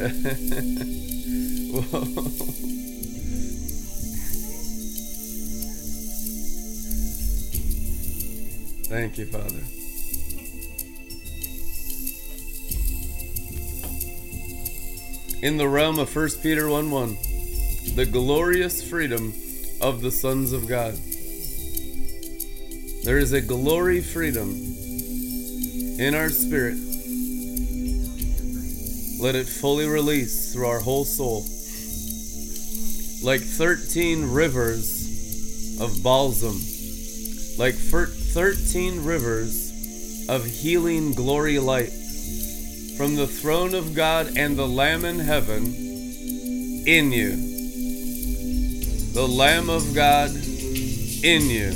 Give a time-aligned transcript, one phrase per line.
[8.88, 9.60] Thank you, Father.
[15.42, 17.18] In the realm of 1 Peter 1 1,
[17.94, 19.34] the glorious freedom
[19.82, 20.94] of the sons of God.
[23.04, 24.50] There is a glory freedom
[25.98, 26.89] in our spirit.
[29.20, 31.44] Let it fully release through our whole soul.
[33.22, 36.58] Like 13 rivers of balsam,
[37.58, 41.92] like 13 rivers of healing glory light
[42.96, 45.66] from the throne of God and the Lamb in heaven
[46.86, 47.36] in you.
[49.12, 51.72] The Lamb of God in you.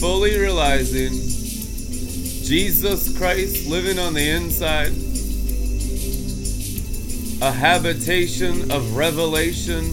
[0.00, 4.90] Fully realizing Jesus Christ living on the inside,
[7.42, 9.84] a habitation of revelation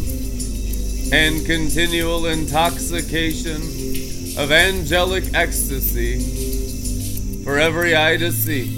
[1.11, 3.55] and continual intoxication
[4.37, 8.77] of angelic ecstasy for every eye to see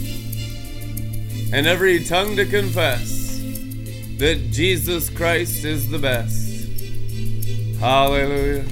[1.51, 3.41] and every tongue to confess
[4.19, 6.69] that Jesus Christ is the best.
[7.77, 8.63] Hallelujah.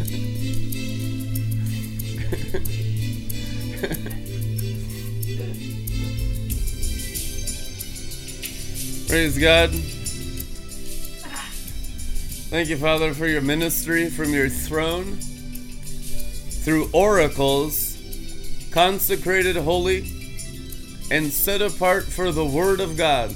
[9.10, 9.72] Praise God.
[12.52, 17.98] Thank you, Father, for your ministry from your throne through oracles,
[18.70, 20.12] consecrated, holy,
[21.10, 23.32] and set apart for the Word of God.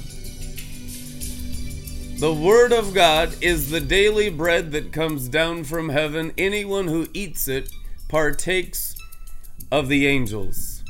[2.20, 6.34] The Word of God is the daily bread that comes down from heaven.
[6.38, 7.72] Anyone who eats it
[8.10, 8.96] partakes
[9.72, 10.84] of the angels.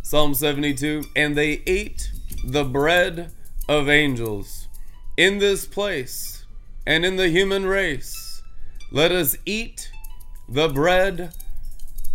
[0.00, 2.10] Psalm 72 And they ate
[2.42, 3.32] the bread
[3.68, 4.68] of angels.
[5.16, 6.44] In this place
[6.86, 8.42] and in the human race,
[8.90, 9.90] let us eat
[10.48, 11.32] the bread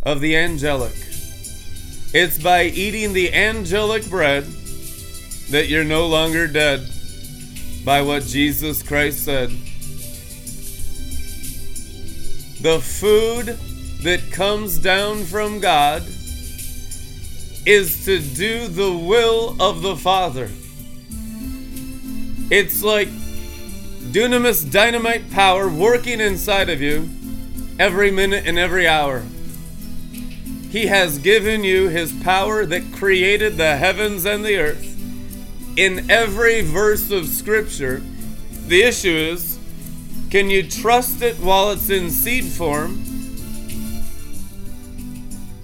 [0.04, 0.96] of the angelic.
[2.14, 4.46] It's by eating the angelic bread
[5.50, 6.88] that you're no longer dead,
[7.86, 9.50] by what Jesus Christ said.
[12.62, 13.58] The food
[14.04, 16.04] that comes down from God
[17.66, 20.50] is to do the will of the Father.
[22.50, 27.10] It's like dunamis dynamite power working inside of you
[27.78, 29.24] every minute and every hour.
[30.70, 34.96] He has given you his power that created the heavens and the earth.
[35.78, 38.02] In every verse of Scripture,
[38.68, 39.60] the issue is
[40.30, 43.04] can you trust it while it's in seed form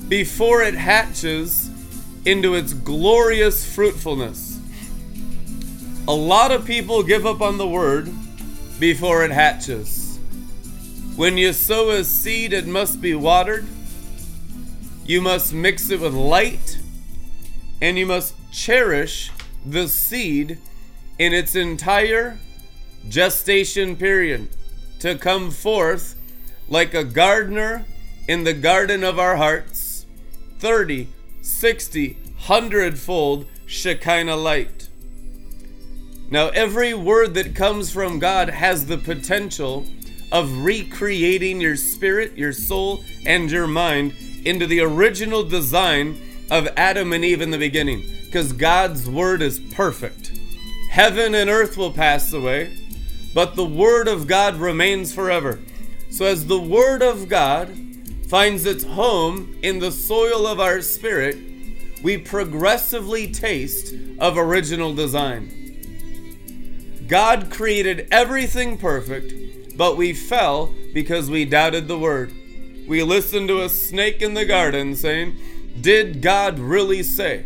[0.09, 1.69] before it hatches
[2.25, 4.52] into its glorious fruitfulness?
[6.05, 8.09] A lot of people give up on the word
[8.77, 10.19] before it hatches.
[11.15, 13.65] When you sow a seed, it must be watered.
[15.05, 16.77] You must mix it with light.
[17.81, 19.31] And you must cherish
[19.65, 20.57] the seed
[21.17, 22.37] in its entire
[23.07, 24.49] gestation period
[24.99, 26.15] to come forth
[26.67, 27.85] like a gardener
[28.27, 30.05] in the garden of our hearts
[30.59, 31.07] 30,
[31.41, 34.82] 60, 100 fold Shekinah light.
[36.29, 39.85] Now, every word that comes from God has the potential
[40.31, 44.13] of recreating your spirit, your soul, and your mind
[44.45, 46.19] into the original design
[46.49, 48.03] of Adam and Eve in the beginning.
[48.25, 50.31] Because God's word is perfect.
[50.89, 52.79] Heaven and earth will pass away,
[53.33, 55.59] but the word of God remains forever.
[56.09, 57.75] So, as the word of God
[58.27, 61.37] finds its home in the soil of our spirit,
[62.03, 65.62] we progressively taste of original design.
[67.07, 72.33] God created everything perfect, but we fell because we doubted the word.
[72.87, 75.37] We listened to a snake in the garden saying,
[75.79, 77.45] Did God really say?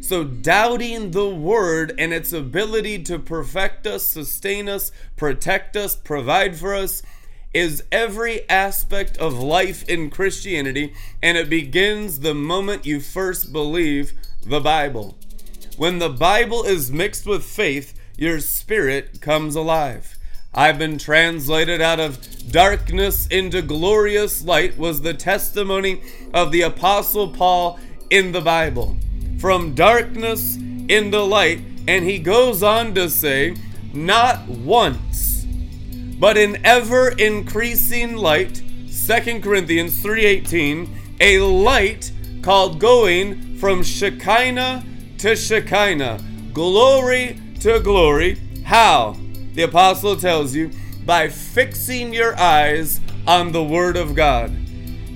[0.00, 6.56] So, doubting the word and its ability to perfect us, sustain us, protect us, provide
[6.56, 7.02] for us
[7.52, 14.12] is every aspect of life in Christianity, and it begins the moment you first believe
[14.44, 15.16] the Bible.
[15.76, 20.18] When the Bible is mixed with faith, your spirit comes alive.
[20.52, 26.02] I've been translated out of darkness into glorious light, was the testimony
[26.34, 27.80] of the Apostle Paul
[28.10, 28.98] in the Bible.
[29.38, 33.56] From darkness into light, and he goes on to say,
[33.94, 35.46] not once,
[36.18, 40.88] but in ever increasing light, 2 Corinthians 3:18,
[41.20, 42.12] a light
[42.42, 44.84] called going from Shekinah
[45.16, 48.38] to Shekinah, glory to glory.
[48.64, 49.16] How?
[49.54, 50.70] The apostle tells you
[51.04, 54.54] by fixing your eyes on the Word of God.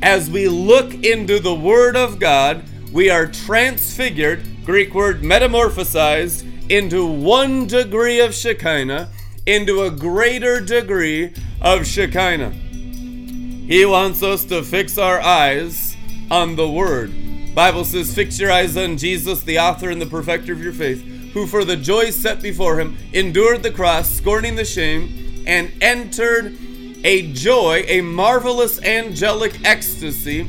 [0.02, 7.06] As we look into the Word of God, we are transfigured, Greek word metamorphosized, into
[7.06, 9.10] one degree of Shekinah,
[9.46, 12.50] into a greater degree of Shekinah.
[12.50, 15.96] He wants us to fix our eyes
[16.30, 17.12] on the Word.
[17.54, 21.02] Bible says, Fix your eyes on Jesus, the author and the perfecter of your faith,
[21.34, 26.56] who for the joy set before him endured the cross, scorning the shame, and entered
[27.04, 30.44] a joy, a marvelous angelic ecstasy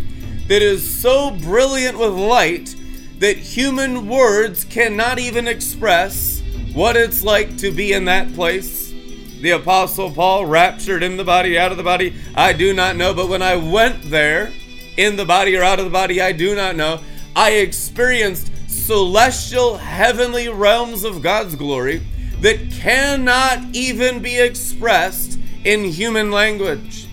[0.47, 2.75] that is so brilliant with light
[3.19, 6.41] that human words cannot even express
[6.73, 8.93] what it's like to be in that place.
[9.41, 13.13] The Apostle Paul raptured in the body, out of the body, I do not know,
[13.13, 14.53] but when I went there,
[14.97, 17.01] in the body or out of the body, I do not know,
[17.35, 18.51] I experienced
[18.85, 22.05] celestial heavenly realms of God's glory
[22.41, 27.07] that cannot even be expressed in human language,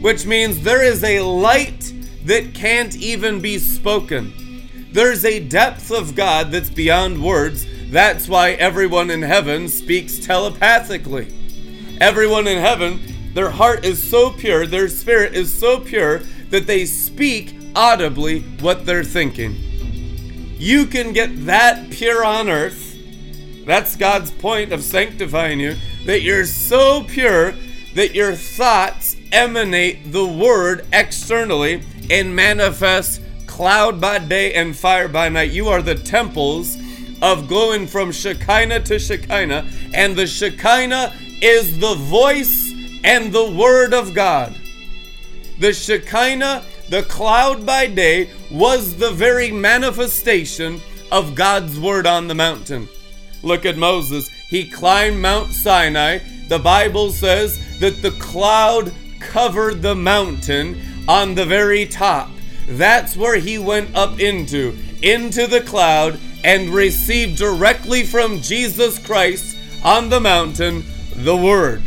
[0.00, 1.92] which means there is a light
[2.24, 4.32] that can't even be spoken.
[4.90, 7.64] There's a depth of God that's beyond words.
[7.92, 11.32] That's why everyone in heaven speaks telepathically.
[12.00, 13.00] Everyone in heaven,
[13.32, 16.18] their heart is so pure, their spirit is so pure
[16.50, 19.65] that they speak audibly what they're thinking.
[20.58, 22.96] You can get that pure on earth.
[23.66, 25.76] That's God's point of sanctifying you,
[26.06, 27.52] that you're so pure
[27.94, 35.28] that your thoughts emanate the word externally and manifest cloud by day and fire by
[35.28, 35.50] night.
[35.50, 36.78] You are the temples
[37.20, 42.72] of going from Shekinah to Shekinah, and the Shekinah is the voice
[43.04, 44.54] and the word of God.
[45.58, 52.34] The Shekinah the cloud by day was the very manifestation of God's word on the
[52.34, 52.88] mountain.
[53.42, 54.28] Look at Moses.
[54.48, 56.18] He climbed Mount Sinai.
[56.48, 62.30] The Bible says that the cloud covered the mountain on the very top.
[62.68, 69.56] That's where he went up into, into the cloud, and received directly from Jesus Christ
[69.84, 70.84] on the mountain
[71.16, 71.82] the word.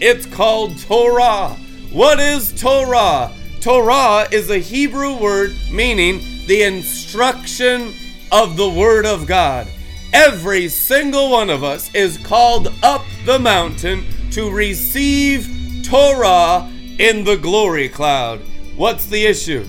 [0.00, 1.56] It's called Torah.
[1.92, 3.32] What is Torah?
[3.60, 7.92] Torah is a Hebrew word meaning the instruction
[8.30, 9.66] of the Word of God.
[10.12, 17.36] Every single one of us is called up the mountain to receive Torah in the
[17.36, 18.40] glory cloud.
[18.76, 19.66] What's the issue?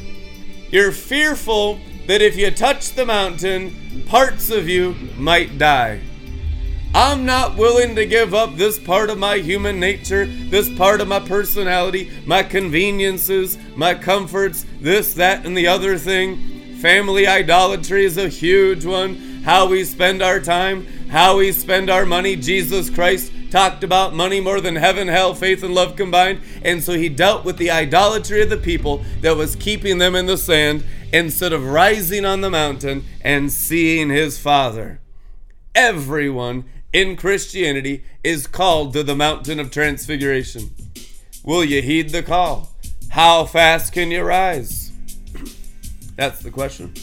[0.69, 6.01] You're fearful that if you touch the mountain, parts of you might die.
[6.93, 11.07] I'm not willing to give up this part of my human nature, this part of
[11.07, 16.77] my personality, my conveniences, my comforts, this, that, and the other thing.
[16.79, 19.15] Family idolatry is a huge one.
[19.43, 22.35] How we spend our time, how we spend our money.
[22.35, 26.41] Jesus Christ talked about money more than heaven, hell, faith, and love combined.
[26.63, 30.25] And so he dealt with the idolatry of the people that was keeping them in
[30.25, 30.83] the sand
[31.13, 34.99] instead of rising on the mountain and seeing his Father.
[35.75, 40.71] Everyone in Christianity is called to the mountain of transfiguration.
[41.43, 42.71] Will you heed the call?
[43.09, 44.91] How fast can you rise?
[46.15, 46.93] That's the question.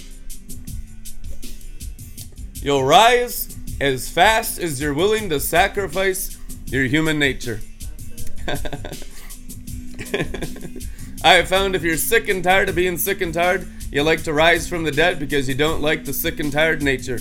[2.55, 7.61] You'll rise as fast as you're willing to sacrifice your human nature.
[11.25, 14.23] I have found if you're sick and tired of being sick and tired, you like
[14.25, 17.21] to rise from the dead because you don't like the sick and tired nature.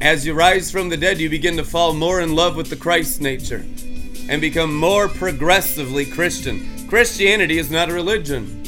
[0.00, 2.76] As you rise from the dead, you begin to fall more in love with the
[2.76, 3.66] Christ nature
[4.28, 6.86] and become more progressively Christian.
[6.86, 8.62] Christianity is not a religion.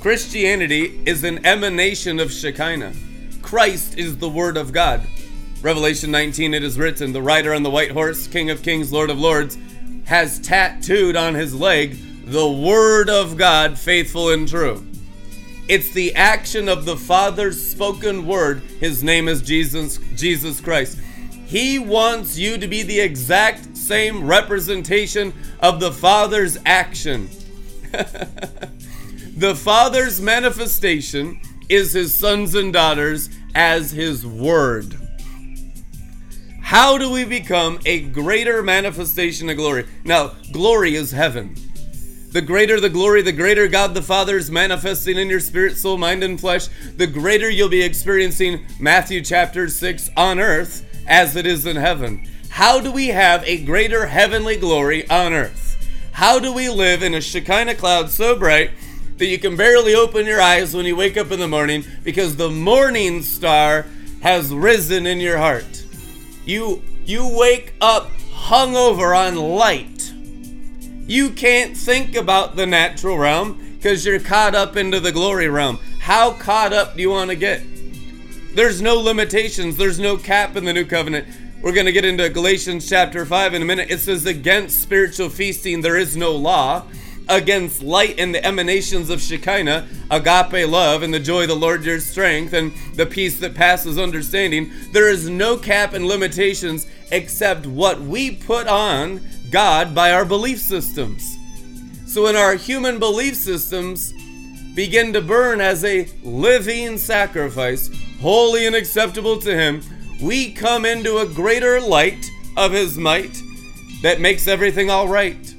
[0.00, 2.92] Christianity is an emanation of Shekinah.
[3.40, 5.06] Christ is the Word of God.
[5.62, 9.08] Revelation 19, it is written, The rider on the white horse, King of kings, Lord
[9.08, 9.56] of lords,
[10.04, 14.84] has tattooed on his leg the Word of God, faithful and true.
[15.68, 18.62] It's the action of the Father's spoken word.
[18.80, 21.00] His name is Jesus Jesus Christ.
[21.46, 27.28] He wants you to be the exact same representation of the Father's action.
[29.36, 34.96] the Father's manifestation is his sons and daughters as his word.
[36.60, 39.88] How do we become a greater manifestation of glory?
[40.04, 41.56] Now, glory is heaven.
[42.32, 45.98] The greater the glory, the greater God the Father is manifesting in your spirit, soul,
[45.98, 51.44] mind, and flesh, the greater you'll be experiencing Matthew chapter 6 on earth as it
[51.44, 52.26] is in heaven.
[52.48, 55.76] How do we have a greater heavenly glory on earth?
[56.12, 58.70] How do we live in a Shekinah cloud so bright
[59.18, 62.36] that you can barely open your eyes when you wake up in the morning because
[62.36, 63.84] the morning star
[64.22, 65.84] has risen in your heart.
[66.46, 70.11] You you wake up hungover on light.
[71.12, 75.78] You can't think about the natural realm because you're caught up into the glory realm.
[76.00, 77.60] How caught up do you want to get?
[78.54, 81.28] There's no limitations, there's no cap in the new covenant.
[81.60, 83.90] We're going to get into Galatians chapter 5 in a minute.
[83.90, 86.84] It says, Against spiritual feasting, there is no law.
[87.28, 91.84] Against light and the emanations of Shekinah, agape love, and the joy of the Lord
[91.84, 97.66] your strength, and the peace that passes understanding, there is no cap and limitations except
[97.66, 99.20] what we put on
[99.52, 101.36] God by our belief systems.
[102.06, 104.14] So when our human belief systems
[104.74, 107.90] begin to burn as a living sacrifice,
[108.22, 109.82] holy and acceptable to Him,
[110.22, 113.42] we come into a greater light of His might
[114.00, 115.54] that makes everything all right.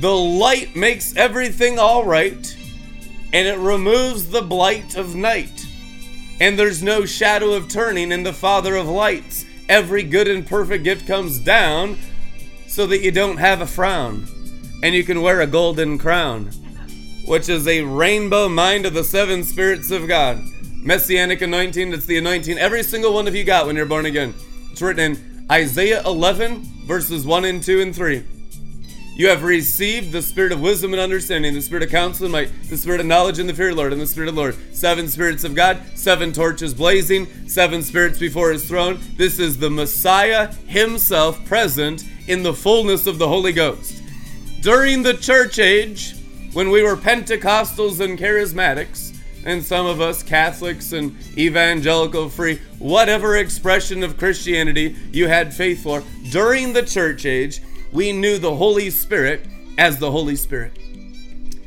[0.00, 2.56] The light makes everything all right,
[3.32, 5.66] and it removes the blight of night.
[6.40, 9.44] And there's no shadow of turning in the Father of lights.
[9.68, 11.98] Every good and perfect gift comes down
[12.72, 14.26] so that you don't have a frown
[14.82, 16.46] and you can wear a golden crown,
[17.26, 20.42] which is a rainbow mind of the seven spirits of God.
[20.76, 24.32] Messianic anointing, it's the anointing every single one of you got when you're born again.
[24.70, 28.24] It's written in Isaiah 11, verses 1 and 2 and 3.
[29.14, 32.50] You have received the spirit of wisdom and understanding, the spirit of counsel and might,
[32.70, 34.40] the spirit of knowledge and the fear of the Lord, and the spirit of the
[34.40, 34.56] Lord.
[34.74, 39.00] Seven spirits of God, seven torches blazing, seven spirits before his throne.
[39.18, 44.02] This is the Messiah himself present in the fullness of the Holy Ghost.
[44.62, 46.14] During the church age,
[46.54, 49.14] when we were Pentecostals and charismatics,
[49.44, 55.82] and some of us Catholics and evangelical free, whatever expression of Christianity you had faith
[55.82, 57.60] for, during the church age,
[57.92, 59.46] we knew the Holy Spirit
[59.78, 60.78] as the Holy Spirit.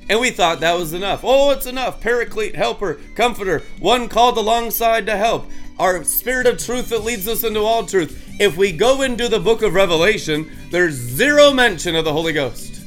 [0.09, 1.21] And we thought that was enough.
[1.23, 1.99] Oh, it's enough.
[1.99, 5.47] Paraclete, helper, comforter, one called alongside to help.
[5.79, 8.35] Our spirit of truth that leads us into all truth.
[8.39, 12.83] If we go into the book of Revelation, there's zero mention of the Holy Ghost.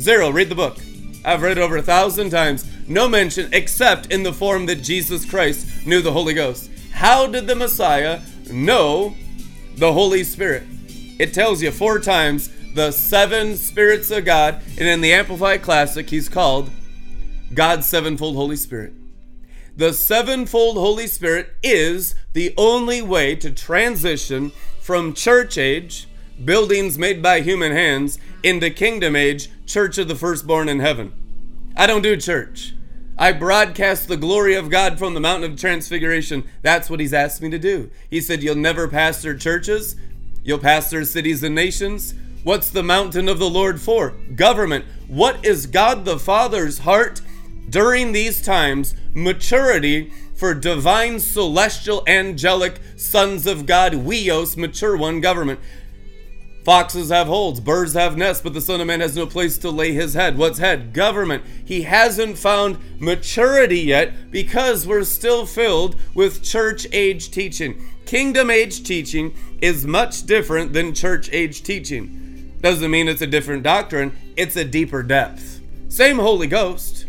[0.00, 0.30] Zero.
[0.30, 0.78] Read the book.
[1.24, 2.66] I've read it over a thousand times.
[2.88, 6.70] No mention except in the form that Jesus Christ knew the Holy Ghost.
[6.90, 8.20] How did the Messiah
[8.50, 9.14] know
[9.76, 10.64] the Holy Spirit?
[11.18, 16.08] It tells you four times the seven spirits of God, and in the Amplified Classic,
[16.08, 16.70] he's called
[17.52, 18.94] God's sevenfold Holy Spirit.
[19.76, 26.08] The sevenfold Holy Spirit is the only way to transition from church age,
[26.44, 31.12] buildings made by human hands, into kingdom age, church of the firstborn in heaven.
[31.76, 32.74] I don't do church.
[33.18, 36.44] I broadcast the glory of God from the mountain of transfiguration.
[36.62, 37.90] That's what he's asked me to do.
[38.10, 39.96] He said, You'll never pastor churches,
[40.42, 42.14] you'll pastor cities and nations.
[42.44, 44.10] What's the mountain of the Lord for?
[44.34, 44.84] Government.
[45.06, 47.20] What is God the Father's heart
[47.70, 48.96] during these times?
[49.14, 55.60] Maturity for divine, celestial, angelic sons of God, huios, mature one government.
[56.64, 59.70] Foxes have holes, birds have nests, but the Son of Man has no place to
[59.70, 60.36] lay his head.
[60.36, 60.92] What's head?
[60.92, 61.44] Government.
[61.64, 67.80] He hasn't found maturity yet because we're still filled with church age teaching.
[68.04, 72.21] Kingdom age teaching is much different than church age teaching.
[72.62, 75.60] Doesn't mean it's a different doctrine, it's a deeper depth.
[75.88, 77.06] Same Holy Ghost,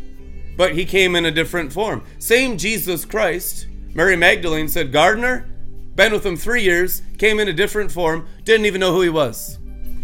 [0.58, 2.04] but he came in a different form.
[2.20, 3.68] Same Jesus Christ.
[3.94, 5.48] Mary Magdalene said, Gardener,
[5.96, 9.10] been with him three years, came in a different form, didn't even know who he
[9.10, 9.60] was.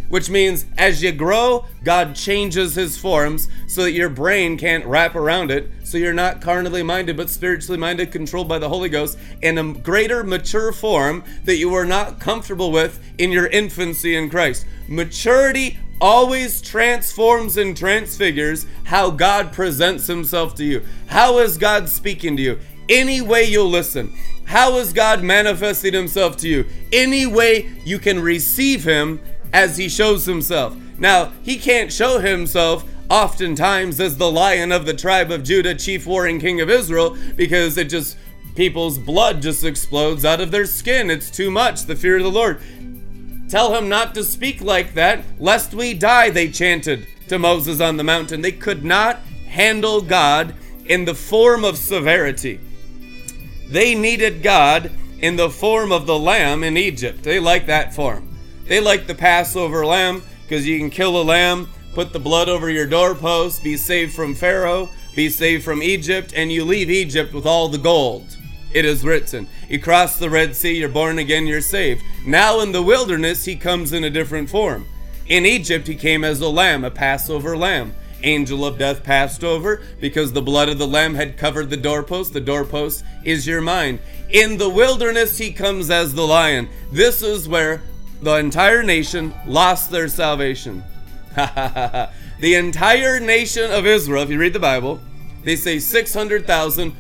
[0.10, 5.16] Which means as you grow, God changes his forms so that your brain can't wrap
[5.16, 9.18] around it, so you're not carnally minded but spiritually minded, controlled by the Holy Ghost,
[9.42, 14.30] in a greater mature form that you were not comfortable with in your infancy in
[14.30, 14.66] Christ.
[14.88, 20.86] Maturity always transforms and transfigures how God presents himself to you.
[21.08, 22.60] How is God speaking to you?
[22.88, 24.16] Any way you'll listen.
[24.46, 26.66] How is God manifesting himself to you?
[26.92, 29.22] Any way you can receive him
[29.54, 30.76] as he shows himself.
[30.98, 36.06] Now, he can't show himself oftentimes as the lion of the tribe of Judah, chief
[36.06, 38.18] warring king of Israel, because it just
[38.56, 41.10] people's blood just explodes out of their skin.
[41.10, 42.62] It's too much, the fear of the Lord.
[43.50, 47.98] Tell him not to speak like that, lest we die, they chanted to Moses on
[47.98, 48.42] the mountain.
[48.42, 50.54] They could not handle God
[50.86, 52.60] in the form of severity.
[53.70, 57.24] They needed God in the form of the lamb in Egypt.
[57.24, 58.29] They like that form.
[58.70, 62.70] They like the Passover lamb because you can kill a lamb, put the blood over
[62.70, 67.48] your doorpost, be saved from Pharaoh, be saved from Egypt, and you leave Egypt with
[67.48, 68.38] all the gold.
[68.72, 69.48] It is written.
[69.68, 72.04] You cross the Red Sea, you're born again, you're saved.
[72.28, 74.86] Now in the wilderness, he comes in a different form.
[75.26, 77.96] In Egypt, he came as a lamb, a Passover lamb.
[78.22, 82.34] Angel of death passed over because the blood of the Lamb had covered the doorpost.
[82.34, 84.00] The doorpost is your mind.
[84.30, 86.68] In the wilderness, he comes as the lion.
[86.92, 87.82] This is where
[88.22, 90.84] the entire nation lost their salvation.
[91.36, 92.10] the
[92.42, 95.00] entire nation of Israel, if you read the Bible,
[95.44, 96.94] they say 600,000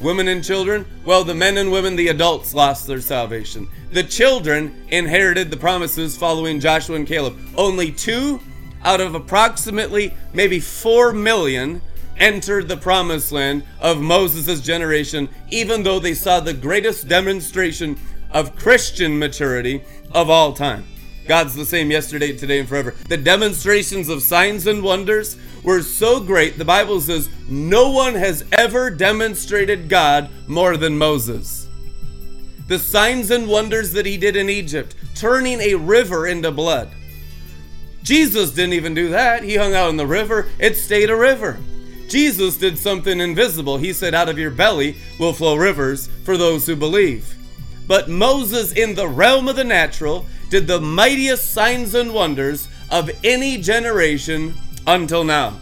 [0.00, 0.84] women and children.
[1.04, 3.68] Well, the men and women, the adults, lost their salvation.
[3.92, 7.38] The children inherited the promises following Joshua and Caleb.
[7.56, 8.40] Only two
[8.84, 11.80] out of approximately maybe 4 million
[12.18, 17.98] entered the promised land of Moses' generation, even though they saw the greatest demonstration
[18.32, 19.82] of Christian maturity
[20.14, 20.86] of all time.
[21.26, 22.94] God's the same yesterday, today, and forever.
[23.08, 28.44] The demonstrations of signs and wonders were so great, the Bible says no one has
[28.52, 31.68] ever demonstrated God more than Moses.
[32.66, 36.90] The signs and wonders that he did in Egypt, turning a river into blood.
[38.02, 39.44] Jesus didn't even do that.
[39.44, 41.58] He hung out in the river, it stayed a river.
[42.08, 43.78] Jesus did something invisible.
[43.78, 47.34] He said, Out of your belly will flow rivers for those who believe.
[47.86, 53.10] But Moses, in the realm of the natural, did the mightiest signs and wonders of
[53.24, 54.54] any generation
[54.86, 55.58] until now.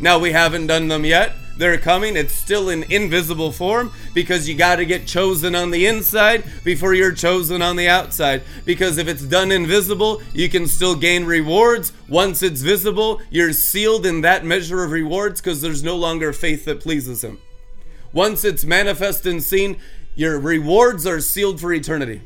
[0.00, 1.32] Now, we haven't done them yet.
[1.56, 2.16] They're coming.
[2.16, 6.94] It's still in invisible form because you got to get chosen on the inside before
[6.94, 8.42] you're chosen on the outside.
[8.64, 11.92] Because if it's done invisible, you can still gain rewards.
[12.08, 16.64] Once it's visible, you're sealed in that measure of rewards because there's no longer faith
[16.64, 17.40] that pleases Him.
[18.12, 19.78] Once it's manifest and seen,
[20.18, 22.20] your rewards are sealed for eternity.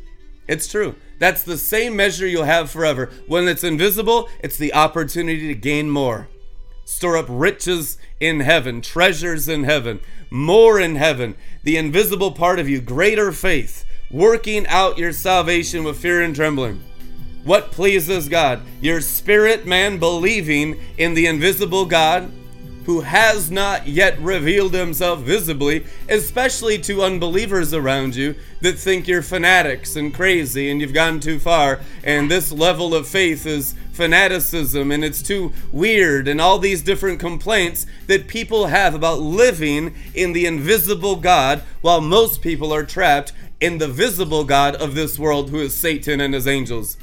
[0.48, 0.94] It's true.
[1.18, 3.10] That's the same measure you'll have forever.
[3.26, 6.28] When it's invisible, it's the opportunity to gain more.
[6.86, 11.34] Store up riches in heaven, treasures in heaven, more in heaven,
[11.64, 16.82] the invisible part of you, greater faith, working out your salvation with fear and trembling.
[17.44, 18.62] What pleases God?
[18.80, 22.32] Your spirit man believing in the invisible God
[22.84, 29.22] who has not yet revealed himself visibly, especially to unbelievers around you that think you're
[29.22, 34.90] fanatics and crazy and you've gone too far, and this level of faith is fanaticism
[34.90, 40.32] and it's too weird, and all these different complaints that people have about living in
[40.32, 45.50] the invisible God while most people are trapped in the visible God of this world,
[45.50, 46.96] who is Satan and his angels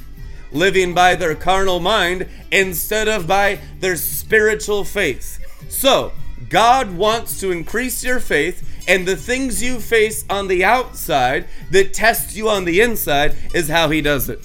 [0.52, 5.39] living by their carnal mind instead of by their spiritual faith.
[5.70, 6.12] So,
[6.48, 11.94] God wants to increase your faith, and the things you face on the outside that
[11.94, 14.44] test you on the inside is how He does it.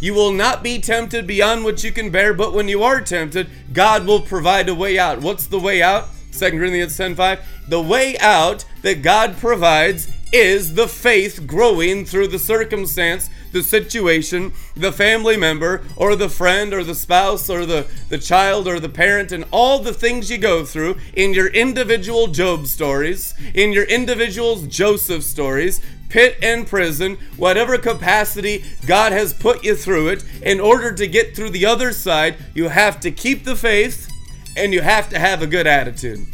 [0.00, 3.50] You will not be tempted beyond what you can bear, but when you are tempted,
[3.72, 5.20] God will provide a way out.
[5.20, 6.08] What's the way out?
[6.32, 7.40] 2 Corinthians 10:5.
[7.68, 14.52] The way out that God provides is the faith growing through the circumstance, the situation,
[14.76, 18.88] the family member, or the friend, or the spouse, or the, the child, or the
[18.88, 23.84] parent, and all the things you go through in your individual Job stories, in your
[23.84, 30.60] individual Joseph stories, pit and prison, whatever capacity God has put you through it, in
[30.60, 34.08] order to get through the other side, you have to keep the faith
[34.56, 36.26] and you have to have a good attitude.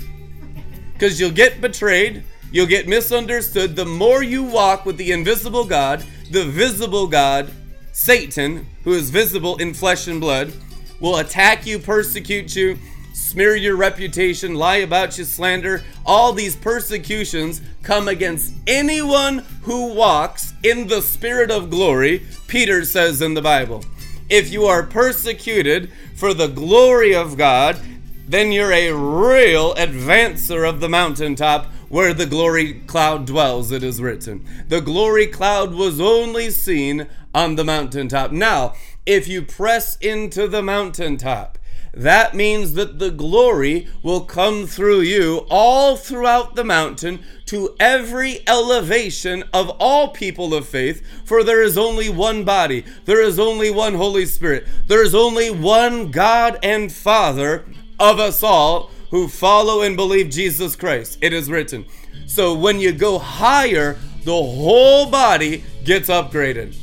[0.92, 2.24] Because you'll get betrayed
[2.54, 3.74] You'll get misunderstood.
[3.74, 7.50] The more you walk with the invisible God, the visible God,
[7.90, 10.52] Satan, who is visible in flesh and blood,
[11.00, 12.78] will attack you, persecute you,
[13.12, 15.82] smear your reputation, lie about you, slander.
[16.06, 23.20] All these persecutions come against anyone who walks in the spirit of glory, Peter says
[23.20, 23.84] in the Bible.
[24.30, 27.80] If you are persecuted for the glory of God,
[28.26, 34.00] then you're a real advancer of the mountaintop where the glory cloud dwells, it is
[34.00, 34.44] written.
[34.68, 38.32] The glory cloud was only seen on the mountaintop.
[38.32, 38.74] Now,
[39.06, 41.58] if you press into the mountaintop,
[41.92, 48.40] that means that the glory will come through you all throughout the mountain to every
[48.48, 53.70] elevation of all people of faith, for there is only one body, there is only
[53.70, 57.64] one Holy Spirit, there is only one God and Father
[57.98, 61.18] of us all who follow and believe Jesus Christ.
[61.20, 61.84] It is written.
[62.26, 66.76] So when you go higher, the whole body gets upgraded.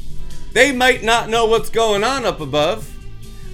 [0.53, 2.89] They might not know what's going on up above,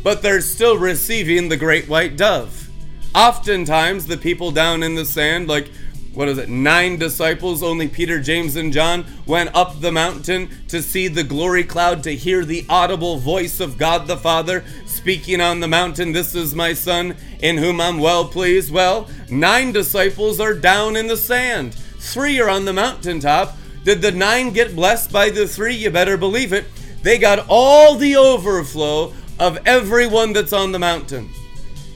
[0.04, 2.70] but they're still receiving the great white dove.
[3.16, 5.70] Oftentimes, the people down in the sand, like
[6.18, 10.82] what is it, nine disciples, only Peter, James, and John, went up the mountain to
[10.82, 15.60] see the glory cloud, to hear the audible voice of God the Father speaking on
[15.60, 18.72] the mountain, This is my Son, in whom I'm well pleased.
[18.72, 23.56] Well, nine disciples are down in the sand, three are on the mountaintop.
[23.84, 25.76] Did the nine get blessed by the three?
[25.76, 26.66] You better believe it.
[27.04, 31.30] They got all the overflow of everyone that's on the mountain.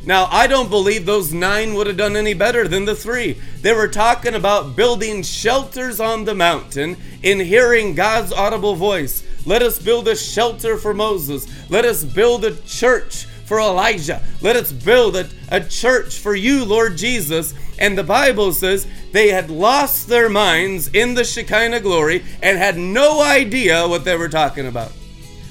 [0.03, 3.39] Now, I don't believe those nine would have done any better than the three.
[3.61, 9.23] They were talking about building shelters on the mountain in hearing God's audible voice.
[9.45, 11.47] Let us build a shelter for Moses.
[11.69, 14.23] Let us build a church for Elijah.
[14.41, 17.53] Let us build a, a church for you, Lord Jesus.
[17.77, 22.77] And the Bible says they had lost their minds in the Shekinah glory and had
[22.77, 24.91] no idea what they were talking about.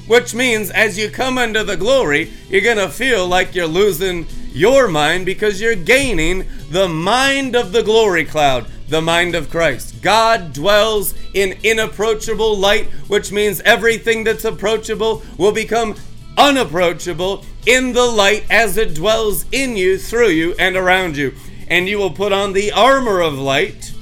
[0.07, 4.27] Which means as you come into the glory, you're going to feel like you're losing
[4.53, 10.03] your mind because you're gaining the mind of the glory cloud, the mind of Christ.
[10.03, 15.95] God dwells in inapproachable light, which means everything that's approachable will become
[16.37, 21.35] unapproachable in the light as it dwells in you, through you, and around you.
[21.69, 23.93] And you will put on the armor of light,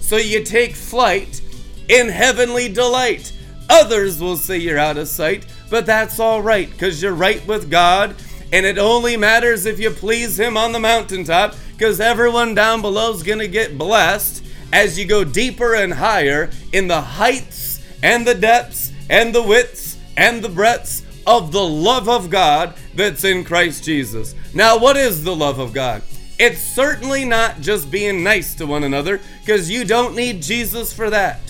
[0.00, 1.40] so you take flight
[1.88, 3.32] in heavenly delight.
[3.68, 7.70] Others will say you're out of sight, but that's all right because you're right with
[7.70, 8.14] God,
[8.52, 13.12] and it only matters if you please Him on the mountaintop because everyone down below
[13.12, 18.26] is going to get blessed as you go deeper and higher in the heights and
[18.26, 23.44] the depths and the widths and the breadths of the love of God that's in
[23.44, 24.34] Christ Jesus.
[24.54, 26.02] Now, what is the love of God?
[26.38, 31.10] It's certainly not just being nice to one another because you don't need Jesus for
[31.10, 31.40] that.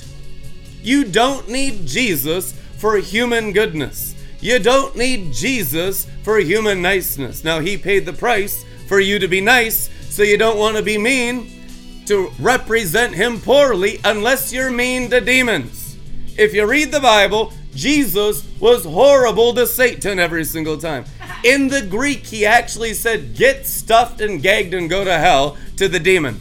[0.82, 4.14] You don't need Jesus for human goodness.
[4.40, 7.44] You don't need Jesus for human niceness.
[7.44, 10.82] Now, He paid the price for you to be nice, so you don't want to
[10.82, 11.50] be mean
[12.06, 15.96] to represent Him poorly unless you're mean to demons.
[16.38, 21.04] If you read the Bible, Jesus was horrible to Satan every single time.
[21.44, 25.88] In the Greek, he actually said, Get stuffed and gagged and go to hell to
[25.88, 26.40] the demon.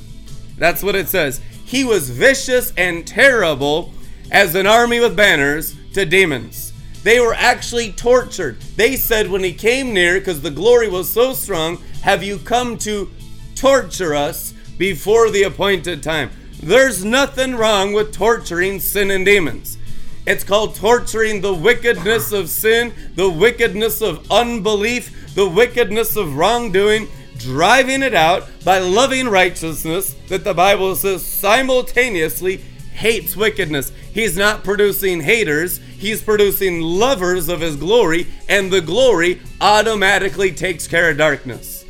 [0.57, 1.41] That's what it says.
[1.65, 3.93] He was vicious and terrible
[4.31, 6.73] as an army with banners to demons.
[7.05, 8.59] They were actually tortured.
[8.77, 12.79] They said when he came near, because the glory was so strong, Have you come
[12.79, 13.11] to
[13.53, 16.31] torture us before the appointed time?
[16.63, 19.77] There's nothing wrong with torturing sin and demons.
[20.25, 27.07] It's called torturing the wickedness of sin, the wickedness of unbelief, the wickedness of wrongdoing,
[27.37, 32.63] driving it out by loving righteousness that the Bible says simultaneously
[32.95, 33.91] hates wickedness.
[34.13, 40.87] He's not producing haters, he's producing lovers of his glory, and the glory automatically takes
[40.87, 41.85] care of darkness.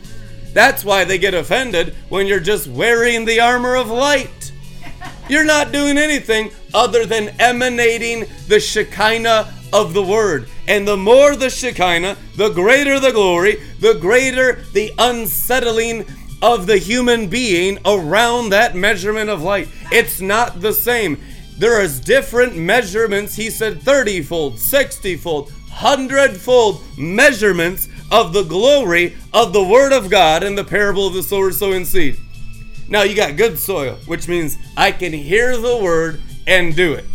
[0.54, 4.52] That's why they get offended when you're just wearing the armor of light.
[5.28, 10.48] You're not doing anything other than emanating the Shekinah of the Word.
[10.68, 16.06] And the more the Shekinah, the greater the glory, the greater the unsettling
[16.42, 19.68] of the human being around that measurement of light.
[19.92, 21.20] It's not the same.
[21.58, 23.36] There is different measurements.
[23.36, 29.94] He said 30 fold, 60 fold, 100 fold measurements of the glory of the Word
[29.94, 32.18] of God in the parable of the sower sowing seed.
[32.88, 37.06] Now you got good soil, which means I can hear the word and do it.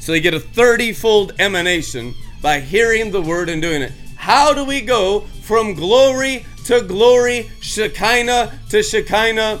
[0.00, 3.92] So you get a 30 fold emanation by hearing the word and doing it.
[4.16, 9.58] How do we go from glory to glory, Shekinah to Shekinah,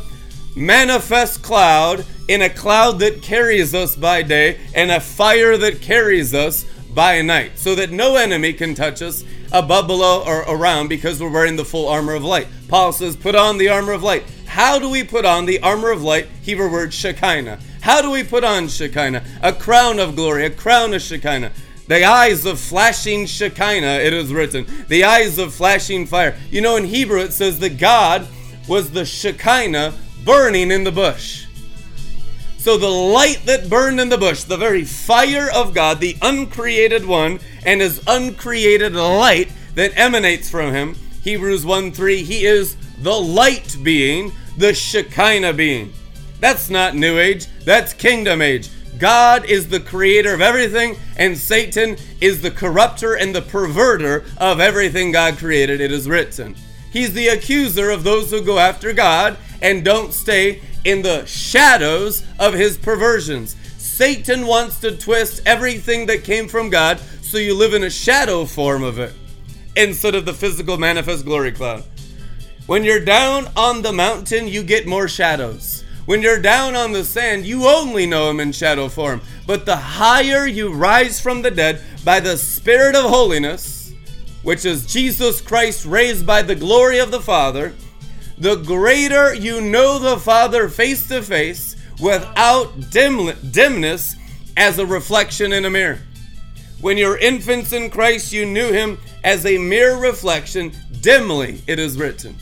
[0.54, 6.34] manifest cloud, in a cloud that carries us by day, and a fire that carries
[6.34, 11.18] us by night, so that no enemy can touch us above, below, or around because
[11.18, 12.46] we're wearing the full armor of light?
[12.68, 14.24] Paul says, Put on the armor of light.
[14.44, 16.26] How do we put on the armor of light?
[16.42, 17.58] Hebrew word Shekinah.
[17.80, 19.24] How do we put on Shekinah?
[19.42, 21.52] A crown of glory, a crown of Shekinah.
[21.88, 24.66] The eyes of flashing Shekinah, it is written.
[24.88, 26.36] The eyes of flashing fire.
[26.50, 28.28] You know, in Hebrew it says that God
[28.68, 31.46] was the Shekinah burning in the bush.
[32.58, 37.06] So the light that burned in the bush, the very fire of God, the uncreated
[37.06, 43.18] one, and his uncreated light that emanates from him, Hebrews 1 3, he is the
[43.18, 45.92] light being, the Shekinah being.
[46.40, 48.68] That's not New Age, that's Kingdom Age.
[48.98, 54.60] God is the creator of everything, and Satan is the corrupter and the perverter of
[54.60, 56.56] everything God created, it is written.
[56.90, 62.24] He's the accuser of those who go after God and don't stay in the shadows
[62.38, 63.56] of his perversions.
[63.76, 68.44] Satan wants to twist everything that came from God so you live in a shadow
[68.44, 69.12] form of it
[69.76, 71.84] instead of the physical manifest glory cloud.
[72.66, 75.84] When you're down on the mountain, you get more shadows.
[76.08, 79.20] When you're down on the sand, you only know him in shadow form.
[79.46, 83.92] But the higher you rise from the dead by the Spirit of holiness,
[84.42, 87.74] which is Jesus Christ raised by the glory of the Father,
[88.38, 94.16] the greater you know the Father face to face without dim- dimness
[94.56, 95.98] as a reflection in a mirror.
[96.80, 101.98] When you're infants in Christ, you knew him as a mere reflection, dimly, it is
[101.98, 102.34] written.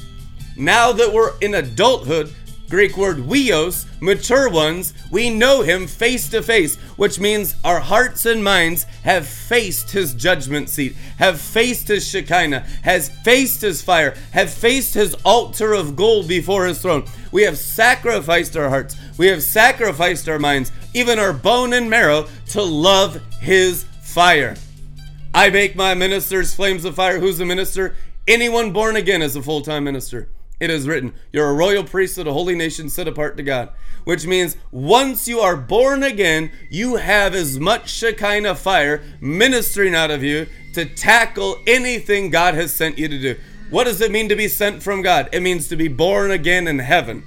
[0.57, 2.33] Now that we're in adulthood,
[2.69, 8.27] Greek word huios, mature ones, we know him face to face, which means our hearts
[8.27, 14.17] and minds have faced his judgment seat, have faced his Shekinah, has faced his fire,
[14.33, 17.05] have faced his altar of gold before his throne.
[17.31, 22.27] We have sacrificed our hearts, we have sacrificed our minds, even our bone and marrow,
[22.51, 24.57] to love his fire.
[25.33, 27.21] I make my ministers flames of fire.
[27.21, 27.95] Who's a minister?
[28.27, 30.31] Anyone born again is a full time minister.
[30.59, 33.71] It is written, You're a royal priesthood, a holy nation set apart to God.
[34.05, 40.11] Which means once you are born again, you have as much Shekinah fire ministering out
[40.11, 43.37] of you to tackle anything God has sent you to do.
[43.69, 45.29] What does it mean to be sent from God?
[45.33, 47.25] It means to be born again in heaven.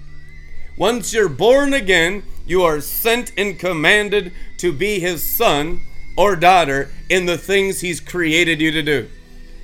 [0.78, 5.82] Once you're born again, you are sent and commanded to be his son
[6.16, 9.10] or daughter in the things he's created you to do.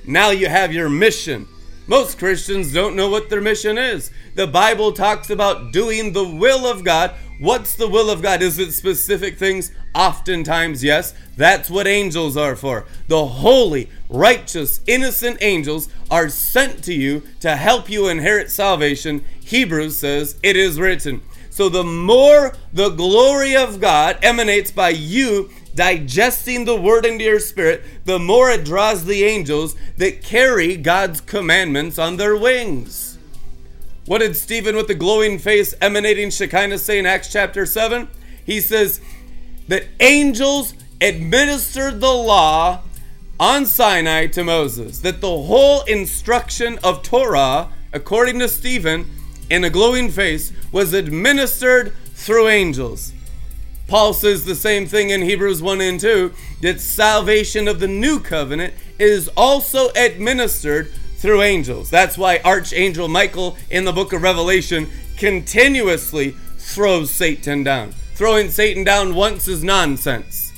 [0.06, 1.48] Now you have your mission.
[1.88, 4.10] Most Christians don't know what their mission is.
[4.34, 7.12] The Bible talks about doing the will of God.
[7.38, 8.42] What's the will of God?
[8.42, 9.70] Is it specific things?
[9.94, 11.14] Oftentimes, yes.
[11.36, 12.86] That's what angels are for.
[13.06, 19.24] The holy, righteous, innocent angels are sent to you to help you inherit salvation.
[19.40, 21.22] Hebrews says, It is written.
[21.50, 27.38] So the more the glory of God emanates by you digesting the word into your
[27.38, 33.18] spirit, the more it draws the angels that carry God's commandments on their wings.
[34.06, 38.08] What did Stephen with the glowing face emanating Shekinah say in Acts chapter 7?
[38.44, 39.00] He says
[39.68, 42.82] that angels administered the law
[43.38, 49.10] on Sinai to Moses, that the whole instruction of Torah, according to Stephen,
[49.50, 53.12] in a glowing face, was administered through angels.
[53.86, 58.18] Paul says the same thing in Hebrews 1 and 2 that salvation of the new
[58.18, 61.88] covenant is also administered through angels.
[61.88, 67.92] That's why Archangel Michael in the book of Revelation continuously throws Satan down.
[68.14, 70.52] Throwing Satan down once is nonsense.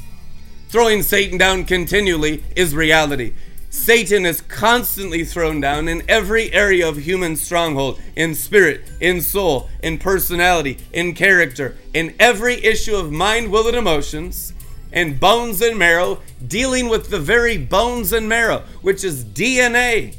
[0.69, 3.35] Throwing Satan down continually is reality.
[3.79, 9.71] Satan is constantly thrown down in every area of human stronghold in spirit, in soul,
[9.83, 14.53] in personality, in character, in every issue of mind, will, and emotions,
[14.93, 20.14] and bones and marrow, dealing with the very bones and marrow, which is DNA.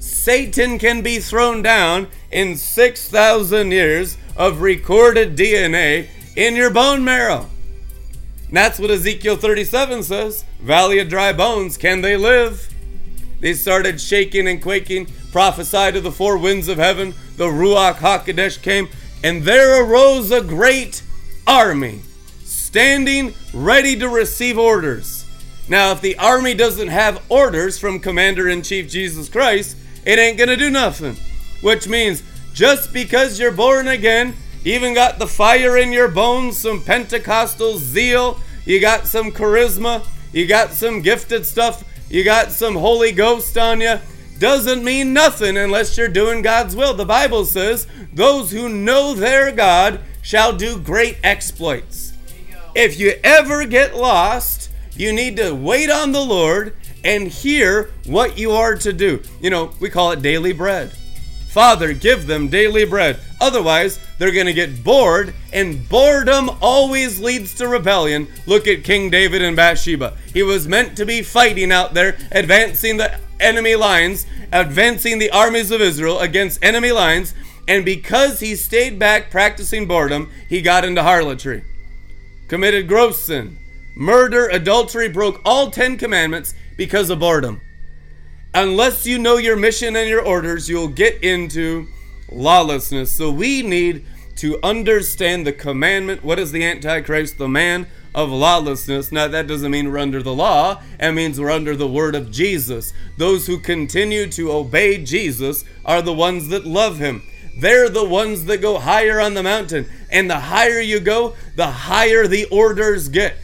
[0.00, 7.48] Satan can be thrown down in 6,000 years of recorded DNA in your bone marrow.
[8.48, 12.73] And that's what Ezekiel 37 says Valley of dry bones, can they live?
[13.44, 17.12] They started shaking and quaking, prophesied to the four winds of heaven.
[17.36, 18.88] The Ruach HaKodesh came,
[19.22, 21.02] and there arose a great
[21.46, 22.00] army,
[22.42, 25.26] standing ready to receive orders.
[25.68, 29.76] Now, if the army doesn't have orders from Commander in Chief Jesus Christ,
[30.06, 31.14] it ain't gonna do nothing.
[31.60, 32.22] Which means
[32.54, 38.40] just because you're born again, even got the fire in your bones, some Pentecostal zeal,
[38.64, 40.02] you got some charisma,
[40.32, 43.98] you got some gifted stuff you got some Holy Ghost on you,
[44.38, 46.94] doesn't mean nothing unless you're doing God's will.
[46.94, 52.12] The Bible says, Those who know their God shall do great exploits.
[52.72, 58.38] If you ever get lost, you need to wait on the Lord and hear what
[58.38, 59.20] you are to do.
[59.40, 60.92] You know, we call it daily bread.
[61.54, 63.20] Father, give them daily bread.
[63.40, 68.26] Otherwise, they're going to get bored, and boredom always leads to rebellion.
[68.44, 70.16] Look at King David and Bathsheba.
[70.32, 75.70] He was meant to be fighting out there, advancing the enemy lines, advancing the armies
[75.70, 77.34] of Israel against enemy lines,
[77.68, 81.62] and because he stayed back practicing boredom, he got into harlotry,
[82.48, 83.58] committed gross sin,
[83.94, 87.60] murder, adultery, broke all Ten Commandments because of boredom
[88.54, 91.88] unless you know your mission and your orders, you'll get into
[92.30, 93.12] lawlessness.
[93.12, 94.04] So we need
[94.36, 96.24] to understand the commandment.
[96.24, 97.38] What is the Antichrist?
[97.38, 99.10] The man of lawlessness.
[99.10, 102.30] Now, that doesn't mean we're under the law, it means we're under the word of
[102.30, 102.92] Jesus.
[103.16, 107.22] Those who continue to obey Jesus are the ones that love him.
[107.56, 109.88] They're the ones that go higher on the mountain.
[110.10, 113.36] And the higher you go, the higher the orders get.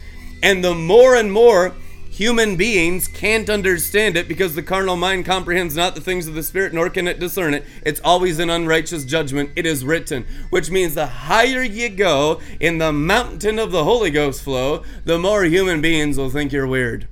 [0.43, 1.75] And the more and more
[2.21, 6.43] human beings can't understand it because the carnal mind comprehends not the things of the
[6.43, 7.65] spirit nor can it discern it.
[7.83, 9.49] It's always an unrighteous judgment.
[9.55, 14.11] It is written which means the higher you go in the mountain of the holy
[14.11, 17.07] ghost flow the more human beings will think you're weird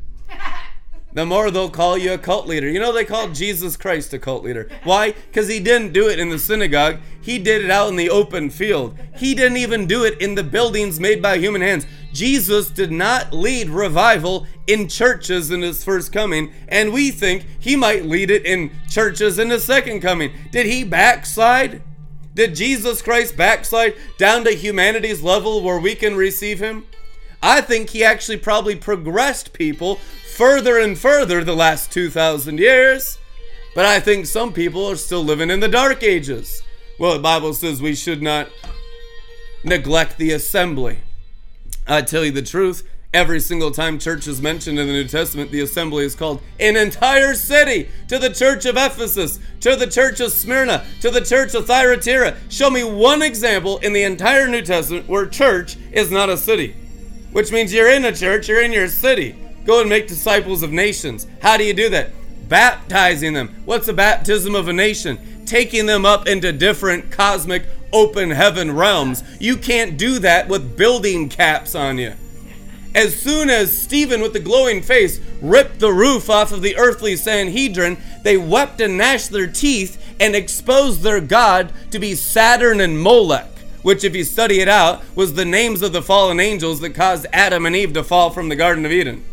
[1.13, 2.69] the more they'll call you a cult leader.
[2.69, 4.69] You know, they called Jesus Christ a cult leader.
[4.83, 5.11] Why?
[5.11, 8.49] Because he didn't do it in the synagogue, he did it out in the open
[8.49, 8.97] field.
[9.15, 11.85] He didn't even do it in the buildings made by human hands.
[12.13, 17.75] Jesus did not lead revival in churches in his first coming, and we think he
[17.75, 20.31] might lead it in churches in his second coming.
[20.51, 21.81] Did he backslide?
[22.35, 26.85] Did Jesus Christ backslide down to humanity's level where we can receive him?
[27.41, 29.99] I think he actually probably progressed people
[30.39, 33.19] further and further the last 2,000 years.
[33.75, 36.63] But I think some people are still living in the dark ages.
[36.97, 38.47] Well, the Bible says we should not
[39.65, 40.99] neglect the assembly.
[41.85, 45.51] I tell you the truth, every single time church is mentioned in the New Testament,
[45.51, 50.21] the assembly is called an entire city to the church of Ephesus, to the church
[50.21, 52.37] of Smyrna, to the church of Thyatira.
[52.47, 56.77] Show me one example in the entire New Testament where church is not a city,
[57.33, 59.35] which means you're in a church, you're in your city.
[59.69, 61.27] Go and make disciples of nations.
[61.43, 62.09] How do you do that?
[62.49, 63.55] Baptizing them.
[63.65, 65.19] What's the baptism of a nation?
[65.45, 69.23] Taking them up into different cosmic open heaven realms.
[69.39, 72.13] You can't do that with building caps on you.
[72.95, 77.15] As soon as Stephen, with the glowing face, ripped the roof off of the earthly
[77.15, 82.99] Sanhedrin, they wept and gnashed their teeth and exposed their God to be Saturn and
[82.99, 86.95] Molech, which, if you study it out, was the names of the fallen angels that
[86.95, 89.23] caused Adam and Eve to fall from the Garden of Eden.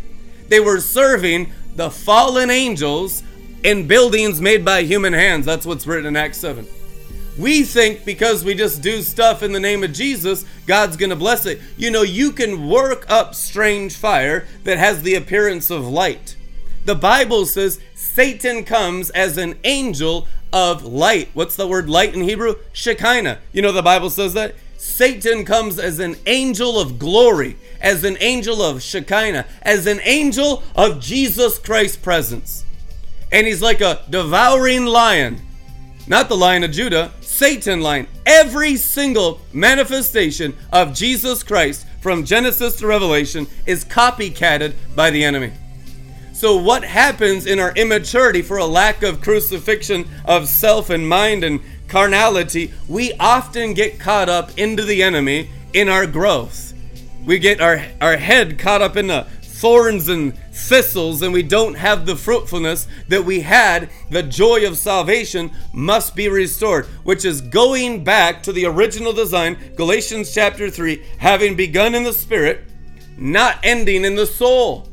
[0.49, 3.23] They were serving the fallen angels
[3.63, 5.45] in buildings made by human hands.
[5.45, 6.67] That's what's written in Acts 7.
[7.39, 11.17] We think because we just do stuff in the name of Jesus, God's going to
[11.17, 11.61] bless it.
[11.77, 16.37] You know, you can work up strange fire that has the appearance of light.
[16.87, 21.29] The Bible says Satan comes as an angel of light.
[21.35, 22.55] What's the word light in Hebrew?
[22.73, 23.41] Shekinah.
[23.53, 24.55] You know, the Bible says that.
[24.79, 30.62] Satan comes as an angel of glory, as an angel of Shekinah, as an angel
[30.75, 32.65] of Jesus Christ's presence.
[33.33, 35.41] And he's like a devouring lion.
[36.07, 38.07] Not the lion of Judah, Satan line.
[38.25, 45.53] Every single manifestation of Jesus Christ from Genesis to Revelation is copycatted by the enemy.
[46.33, 51.43] So, what happens in our immaturity for a lack of crucifixion of self and mind
[51.43, 51.61] and
[51.97, 52.71] carnality?
[52.89, 56.75] We often get caught up into the enemy in our growth.
[57.25, 61.73] We get our, our head caught up in the thorns and thistles and we don't
[61.73, 67.41] have the fruitfulness that we had, the joy of salvation must be restored, which is
[67.41, 72.61] going back to the original design, Galatians chapter 3, having begun in the spirit,
[73.17, 74.87] not ending in the soul.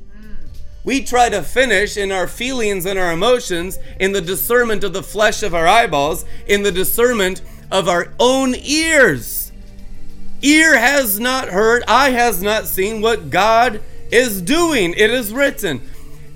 [0.84, 5.04] We try to finish in our feelings and our emotions, in the discernment of the
[5.04, 7.42] flesh of our eyeballs, in the discernment
[7.72, 9.52] of our own ears.
[10.42, 14.94] Ear has not heard, eye has not seen what God is doing.
[14.98, 15.82] It is written.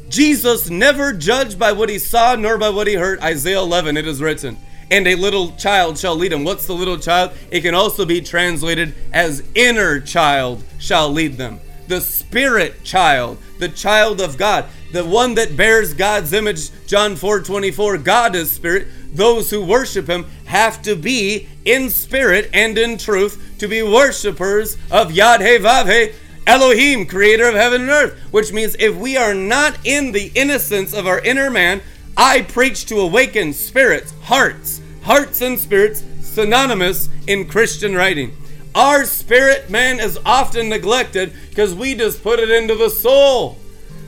[0.08, 3.20] Jesus never judged by what he saw nor by what he heard.
[3.20, 4.58] Isaiah 11, it is written.
[4.90, 6.46] And a little child shall lead him.
[6.46, 7.34] What's the little child?
[7.52, 11.60] It can also be translated as inner child shall lead them.
[11.88, 16.70] The spirit child, the child of God, the one that bears God's image.
[16.86, 18.88] John 4 24, God is spirit.
[19.14, 24.78] Those who worship him have to be in spirit and in truth to be worshipers
[24.92, 26.14] of Yod-Heh-Vav-Heh,
[26.46, 30.94] Elohim, creator of heaven and earth, which means if we are not in the innocence
[30.94, 31.82] of our inner man,
[32.16, 38.36] I preach to awaken spirits, hearts, hearts and spirits, synonymous in Christian writing.
[38.78, 43.58] Our spirit man is often neglected because we just put it into the soul.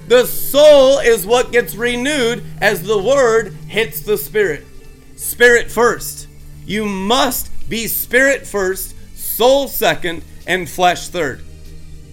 [0.08, 4.68] The soul is what gets renewed as the word hits the spirit.
[5.16, 6.28] Spirit first.
[6.68, 11.44] You must be spirit first, soul second, and flesh third.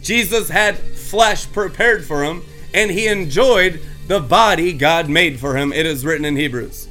[0.00, 2.42] Jesus had flesh prepared for him,
[2.72, 5.74] and he enjoyed the body God made for him.
[5.74, 6.88] It is written in Hebrews.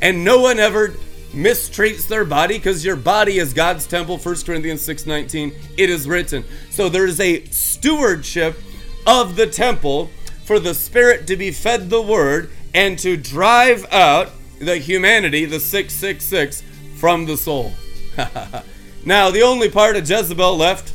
[0.00, 0.94] And no one ever
[1.32, 6.44] mistreats their body because your body is God's temple 1 Corinthians 6:19 it is written
[6.70, 8.60] so there is a stewardship
[9.06, 10.10] of the temple
[10.44, 15.60] for the spirit to be fed the word and to drive out the humanity the
[15.60, 16.62] 666
[16.96, 17.72] from the soul
[19.04, 20.92] now the only part of Jezebel left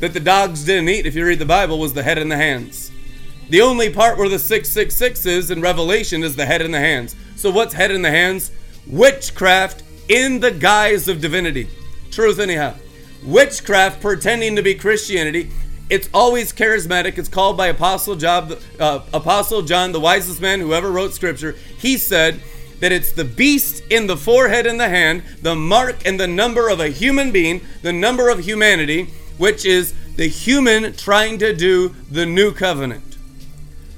[0.00, 2.36] that the dogs didn't eat, if you read the Bible, was the head and the
[2.36, 2.90] hands.
[3.48, 7.14] The only part where the 666 is in Revelation is the head and the hands.
[7.36, 8.50] So, what's head and the hands?
[8.86, 11.68] Witchcraft in the guise of divinity.
[12.10, 12.74] Truth, anyhow.
[13.22, 15.50] Witchcraft pretending to be Christianity.
[15.90, 17.18] It's always charismatic.
[17.18, 21.52] It's called by Apostle John, uh, Apostle John, the wisest man who ever wrote Scripture.
[21.78, 22.40] He said
[22.80, 26.68] that it's the beast in the forehead and the hand, the mark and the number
[26.68, 31.94] of a human being, the number of humanity which is the human trying to do
[32.10, 33.02] the new covenant.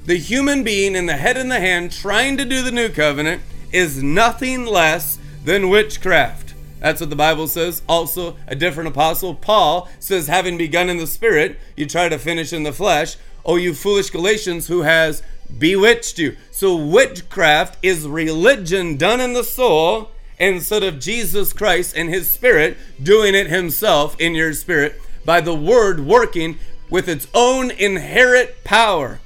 [0.05, 3.41] the human being in the head and the hand trying to do the new covenant
[3.71, 6.53] is nothing less than witchcraft.
[6.79, 7.81] That's what the Bible says.
[7.87, 12.53] Also, a different apostle, Paul, says, having begun in the spirit, you try to finish
[12.53, 13.17] in the flesh.
[13.45, 15.23] Oh, you foolish Galatians, who has
[15.57, 16.37] bewitched you.
[16.51, 22.77] So, witchcraft is religion done in the soul instead of Jesus Christ and his spirit
[23.01, 26.59] doing it himself in your spirit by the word working
[26.89, 29.19] with its own inherent power.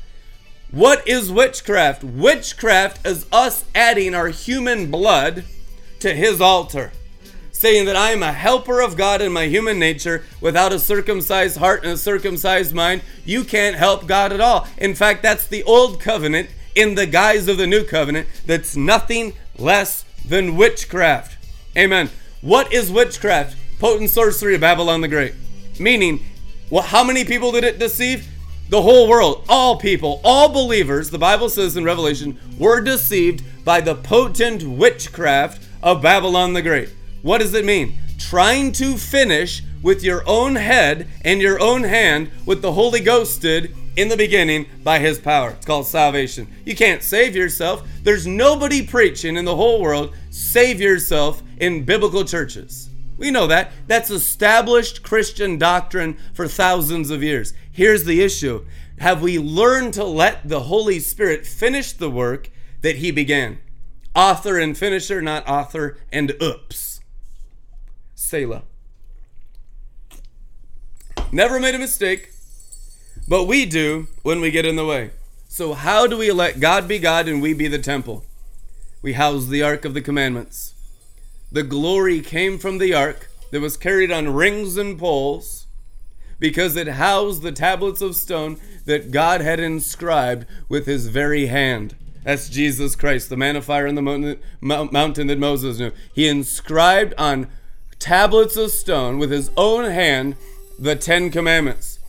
[0.71, 2.03] What is witchcraft?
[2.03, 5.43] Witchcraft is us adding our human blood
[5.99, 6.91] to his altar
[7.61, 11.57] saying that I am a helper of God in my human nature without a circumcised
[11.57, 14.67] heart and a circumcised mind, you can't help God at all.
[14.79, 19.33] In fact, that's the old covenant in the guise of the new covenant that's nothing
[19.59, 21.37] less than witchcraft.
[21.77, 22.09] Amen.
[22.41, 23.55] What is witchcraft?
[23.77, 25.35] Potent sorcery of Babylon the Great.
[25.79, 26.25] Meaning,
[26.71, 28.27] well, how many people did it deceive?
[28.71, 33.81] The whole world, all people, all believers, the Bible says in Revelation, were deceived by
[33.81, 36.87] the potent witchcraft of Babylon the Great.
[37.21, 37.97] What does it mean?
[38.17, 43.41] Trying to finish with your own head and your own hand what the Holy Ghost
[43.41, 45.49] did in the beginning by his power.
[45.49, 46.47] It's called salvation.
[46.63, 47.85] You can't save yourself.
[48.03, 52.89] There's nobody preaching in the whole world, save yourself in biblical churches.
[53.17, 53.73] We know that.
[53.85, 57.53] That's established Christian doctrine for thousands of years.
[57.71, 58.65] Here's the issue
[58.99, 62.49] Have we learned to let the Holy Spirit finish the work
[62.81, 63.59] that he began?
[64.13, 66.99] Author and finisher, not author and oops.
[68.13, 68.63] Selah.
[71.31, 72.31] Never made a mistake,
[73.27, 75.11] but we do when we get in the way.
[75.47, 78.25] So, how do we let God be God and we be the temple?
[79.01, 80.73] We house the Ark of the Commandments.
[81.51, 85.60] The glory came from the Ark that was carried on rings and poles
[86.41, 91.95] because it housed the tablets of stone that God had inscribed with his very hand.
[92.23, 95.91] That's Jesus Christ, the man of fire in the mountain that Moses knew.
[96.13, 97.47] He inscribed on
[97.99, 100.35] tablets of stone with his own hand
[100.79, 101.99] the Ten Commandments.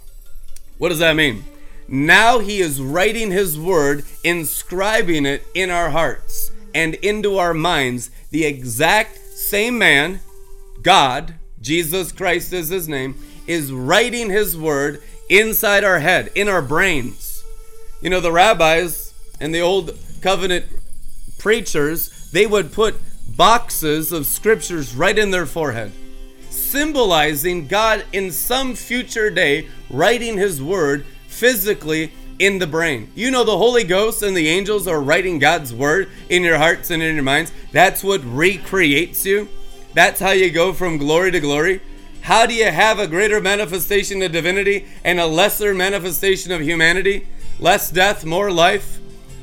[0.79, 1.45] What does that mean?
[1.87, 8.11] Now he is writing his word, inscribing it in our hearts and into our minds.
[8.31, 10.21] The exact same man,
[10.81, 13.15] God, Jesus Christ is his name,
[13.47, 17.45] is writing his word inside our head, in our brains.
[18.01, 20.67] You know, the rabbis and the old covenant
[21.39, 23.01] preachers, they would put
[23.37, 25.93] boxes of scriptures right in their forehead,
[26.51, 33.11] symbolizing God in some future day writing His word physically in the brain.
[33.15, 36.91] You know, the Holy Ghost and the angels are writing God's word in your hearts
[36.91, 37.53] and in your minds.
[37.73, 39.49] That's what recreates you.
[39.95, 41.81] That's how you go from glory to glory.
[42.23, 47.27] How do you have a greater manifestation of divinity and a lesser manifestation of humanity?
[47.59, 48.99] Less death, more life.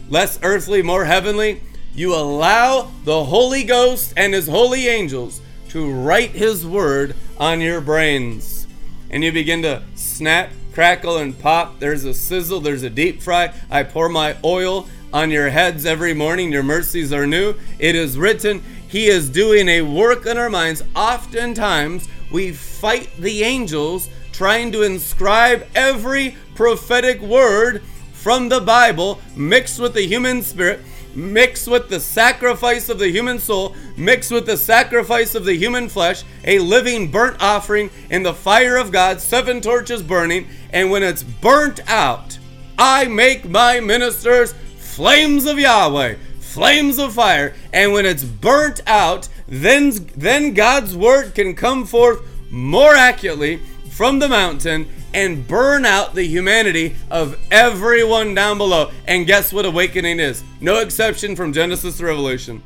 [0.10, 1.62] Less earthly, more heavenly
[2.00, 7.82] you allow the Holy Ghost and His holy angels to write His word on your
[7.82, 8.68] brains.
[9.10, 11.80] And you begin to snap, crackle, and pop.
[11.80, 13.54] There's a sizzle, there's a deep fry.
[13.70, 16.52] I pour my oil on your heads every morning.
[16.52, 17.56] Your mercies are new.
[17.80, 20.84] It is written, He is doing a work in our minds.
[20.96, 27.82] Oftentimes, we fight the angels trying to inscribe every prophetic word
[28.14, 30.80] from the Bible mixed with the human spirit
[31.16, 35.90] mixed with the sacrifice of the human soul, mixed with the sacrifice of the human
[35.90, 41.04] flesh, a living burnt offering in the fire of God, seven torches burning, and when
[41.04, 42.38] it's burnt out,
[42.78, 49.28] I make my ministers flames of Yahweh, flames of fire, and when it's burnt out,
[49.50, 52.22] then then God's word can come forth
[52.52, 53.58] more accurately
[53.90, 58.92] from the mountain and burn out the humanity of everyone down below.
[59.08, 60.44] And guess what awakening is?
[60.62, 62.62] No exception from Genesis to Revelation.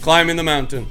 [0.00, 0.86] Climbing the mountain.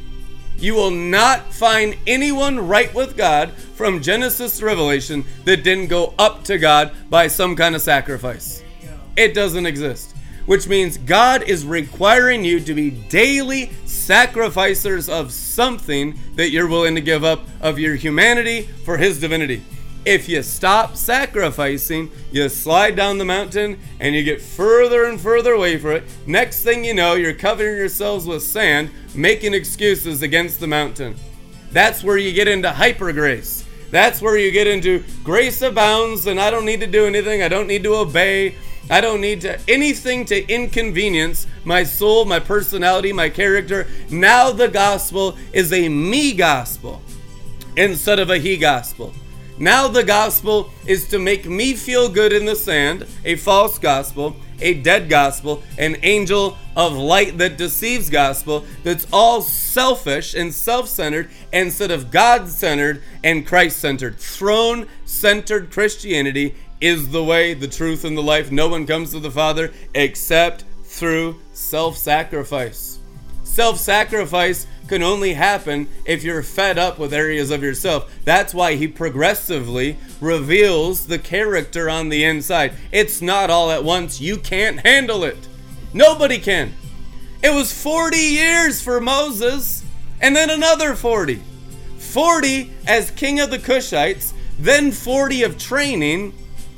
[0.57, 6.13] You will not find anyone right with God from Genesis to Revelation that didn't go
[6.17, 8.63] up to God by some kind of sacrifice.
[9.17, 10.14] It doesn't exist.
[10.45, 16.95] Which means God is requiring you to be daily sacrificers of something that you're willing
[16.95, 19.63] to give up of your humanity for His divinity.
[20.05, 25.53] If you stop sacrificing, you slide down the mountain and you get further and further
[25.53, 26.03] away from it.
[26.27, 31.15] Next thing you know, you're covering yourselves with sand, making excuses against the mountain.
[31.71, 33.65] That's where you get into hyper grace.
[33.89, 37.41] That's where you get into grace abounds and I don't need to do anything.
[37.41, 38.55] I don't need to obey.
[38.89, 43.87] I don't need to anything to inconvenience my soul, my personality, my character.
[44.09, 47.01] Now the gospel is a me gospel
[47.75, 49.13] instead of a he gospel.
[49.57, 54.35] Now the gospel is to make me feel good in the sand, a false gospel,
[54.59, 60.89] a dead gospel, an angel of light that deceives gospel that's all selfish and self
[60.89, 64.19] centered instead of God centered and Christ centered.
[64.19, 66.55] Throne centered Christianity
[66.85, 68.51] is the way, the truth, and the life.
[68.51, 72.99] No one comes to the Father except through self sacrifice.
[73.43, 78.13] Self sacrifice can only happen if you're fed up with areas of yourself.
[78.23, 82.73] That's why he progressively reveals the character on the inside.
[82.91, 84.21] It's not all at once.
[84.21, 85.47] You can't handle it.
[85.91, 86.71] Nobody can.
[87.41, 89.83] It was 40 years for Moses,
[90.21, 91.41] and then another 40.
[91.97, 96.33] 40 as king of the Cushites, then 40 of training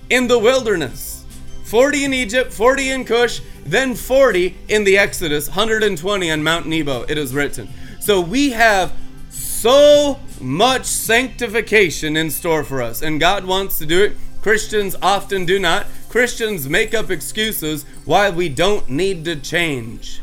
[0.09, 1.25] in the wilderness.
[1.63, 7.03] 40 in Egypt, 40 in Cush, then 40 in the Exodus, 120 on Mount Nebo,
[7.03, 7.67] it is written.
[7.99, 8.93] So we have
[9.29, 14.13] so much sanctification in store for us, and God wants to do it.
[14.41, 15.87] Christians often do not.
[16.07, 20.21] Christians make up excuses why we don't need to change.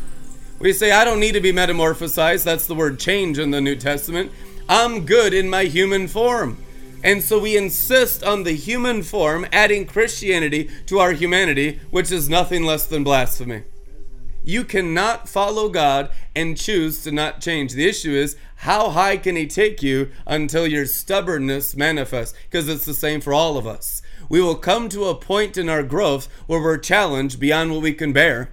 [0.58, 2.44] We say, I don't need to be metamorphosized.
[2.44, 4.32] That's the word change in the New Testament.
[4.66, 6.56] I'm good in my human form.
[7.04, 12.30] And so we insist on the human form, adding Christianity to our humanity, which is
[12.30, 13.64] nothing less than blasphemy.
[14.42, 17.72] You cannot follow God and choose to not change.
[17.72, 22.36] The issue is how high can He take you until your stubbornness manifests?
[22.44, 24.00] Because it's the same for all of us.
[24.30, 27.92] We will come to a point in our growth where we're challenged beyond what we
[27.92, 28.50] can bear,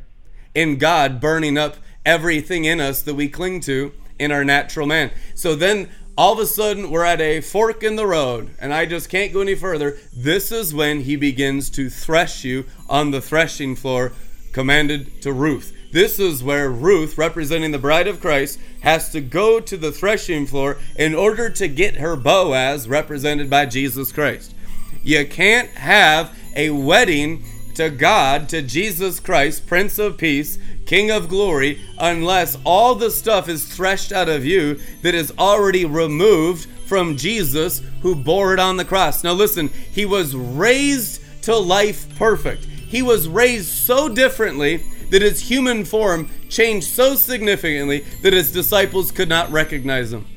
[0.54, 5.12] in God burning up everything in us that we cling to in our natural man.
[5.34, 5.90] So then
[6.22, 9.34] all of a sudden we're at a fork in the road and I just can't
[9.34, 9.98] go any further.
[10.14, 14.12] This is when he begins to thresh you on the threshing floor
[14.52, 15.76] commanded to Ruth.
[15.92, 20.46] This is where Ruth, representing the bride of Christ, has to go to the threshing
[20.46, 24.54] floor in order to get her Boaz, represented by Jesus Christ.
[25.02, 27.44] You can't have a wedding
[27.82, 33.50] to God, to Jesus Christ, Prince of Peace, King of glory, unless all the stuff
[33.50, 38.78] is threshed out of you that is already removed from Jesus who bore it on
[38.78, 39.24] the cross.
[39.24, 42.66] Now, listen, he was raised to life perfect.
[42.66, 49.12] He was raised so differently that his human form changed so significantly that his disciples
[49.12, 50.28] could not recognize him.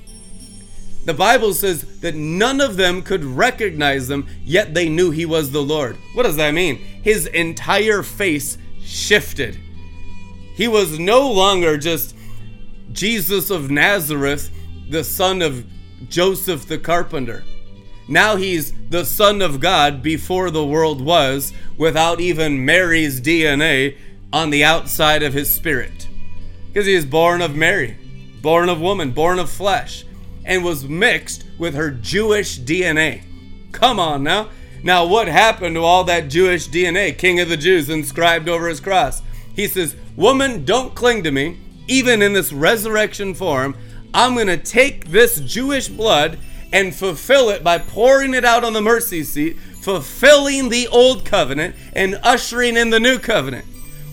[1.04, 5.50] The Bible says that none of them could recognize him, yet they knew he was
[5.50, 5.96] the Lord.
[6.14, 6.76] What does that mean?
[6.76, 9.58] His entire face shifted.
[10.54, 12.16] He was no longer just
[12.92, 14.50] Jesus of Nazareth,
[14.88, 15.66] the son of
[16.08, 17.44] Joseph the carpenter.
[18.08, 23.96] Now he's the Son of God before the world was, without even Mary's DNA
[24.32, 26.06] on the outside of his spirit.
[26.68, 27.96] Because he is born of Mary,
[28.42, 30.04] born of woman, born of flesh,
[30.44, 33.22] and was mixed with her Jewish DNA.
[33.72, 34.50] Come on now.
[34.82, 38.80] Now, what happened to all that Jewish DNA, King of the Jews, inscribed over his
[38.80, 39.22] cross?
[39.54, 43.76] He says, Woman, don't cling to me, even in this resurrection form.
[44.12, 46.38] I'm going to take this Jewish blood
[46.72, 51.74] and fulfill it by pouring it out on the mercy seat, fulfilling the old covenant
[51.94, 53.64] and ushering in the new covenant.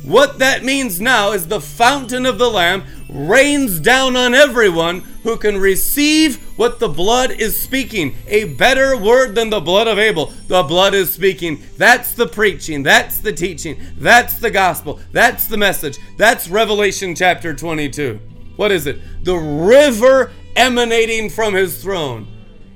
[0.03, 5.37] What that means now is the fountain of the Lamb rains down on everyone who
[5.37, 8.15] can receive what the blood is speaking.
[8.25, 10.33] A better word than the blood of Abel.
[10.47, 11.61] The blood is speaking.
[11.77, 12.81] That's the preaching.
[12.81, 13.79] That's the teaching.
[13.97, 14.99] That's the gospel.
[15.11, 15.99] That's the message.
[16.17, 18.19] That's Revelation chapter 22.
[18.55, 18.99] What is it?
[19.23, 22.27] The river emanating from his throne.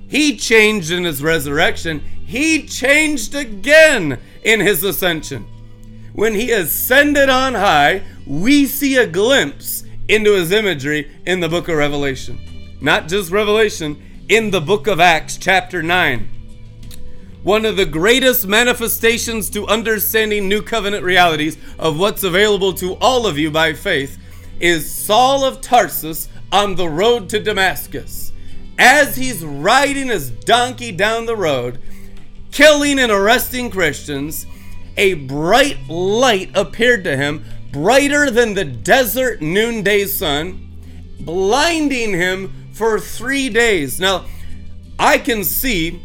[0.07, 2.01] He changed in his resurrection.
[2.23, 5.47] He changed again in his ascension
[6.15, 11.67] when he ascended on high, we see a glimpse into his imagery in the book
[11.67, 12.39] of Revelation.
[12.79, 16.29] Not just Revelation, in the book of Acts, chapter 9.
[17.43, 23.27] One of the greatest manifestations to understanding new covenant realities of what's available to all
[23.27, 24.17] of you by faith
[24.59, 28.31] is Saul of Tarsus on the road to Damascus.
[28.79, 31.79] As he's riding his donkey down the road,
[32.51, 34.47] killing and arresting Christians,
[34.97, 40.71] a bright light appeared to him, brighter than the desert noonday sun,
[41.19, 43.99] blinding him for three days.
[43.99, 44.25] Now,
[44.97, 46.01] I can see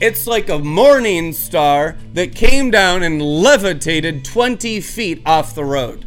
[0.00, 6.04] it's like a morning star that came down and levitated 20 feet off the road.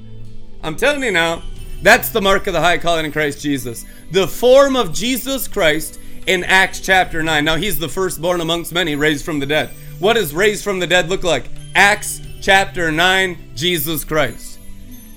[0.61, 1.43] I'm telling you now,
[1.81, 3.86] that's the mark of the high calling in Christ Jesus.
[4.11, 7.45] The form of Jesus Christ in Acts chapter 9.
[7.45, 9.69] Now, he's the firstborn amongst many raised from the dead.
[9.99, 11.45] What does raised from the dead look like?
[11.75, 14.59] Acts chapter 9, Jesus Christ.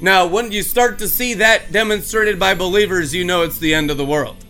[0.00, 3.90] Now, when you start to see that demonstrated by believers, you know it's the end
[3.90, 4.42] of the world.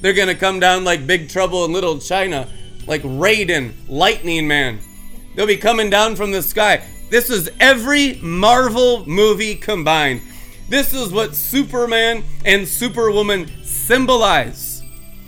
[0.00, 2.48] They're going to come down like big trouble in little China,
[2.88, 4.80] like Raiden, Lightning Man.
[5.36, 6.84] They'll be coming down from the sky.
[7.08, 10.20] This is every Marvel movie combined.
[10.68, 14.82] This is what Superman and Superwoman symbolize.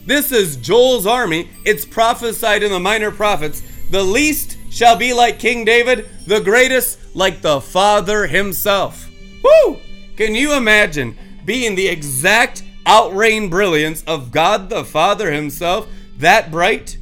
[0.07, 1.51] This is Joel's army.
[1.65, 3.63] It's prophesied in the minor prophets.
[3.93, 9.11] The least shall be like King David, the greatest like the Father himself.
[9.43, 9.79] Woo!
[10.17, 15.89] Can you imagine being the exact outreign brilliance of God the Father himself,
[16.19, 16.99] that bright?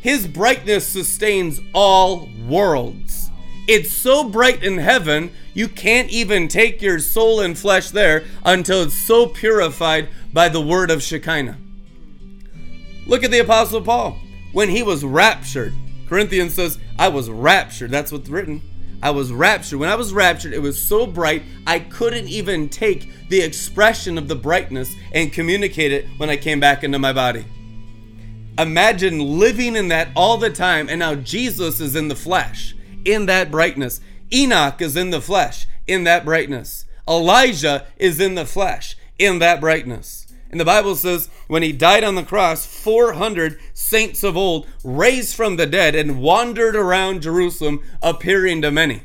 [0.00, 3.30] His brightness sustains all worlds.
[3.68, 8.82] It's so bright in heaven, you can't even take your soul and flesh there until
[8.82, 11.58] it's so purified by the word of Shekinah.
[13.06, 14.18] Look at the Apostle Paul.
[14.52, 15.74] When he was raptured,
[16.10, 17.92] Corinthians says, I was raptured.
[17.92, 18.60] That's what's written.
[19.00, 19.78] I was raptured.
[19.78, 24.26] When I was raptured, it was so bright, I couldn't even take the expression of
[24.26, 27.44] the brightness and communicate it when I came back into my body.
[28.58, 33.26] Imagine living in that all the time, and now Jesus is in the flesh, in
[33.26, 34.00] that brightness.
[34.32, 36.86] Enoch is in the flesh, in that brightness.
[37.08, 40.26] Elijah is in the flesh, in that brightness.
[40.50, 45.36] And the Bible says when he died on the cross, 400 saints of old raised
[45.36, 49.02] from the dead and wandered around Jerusalem, appearing to many.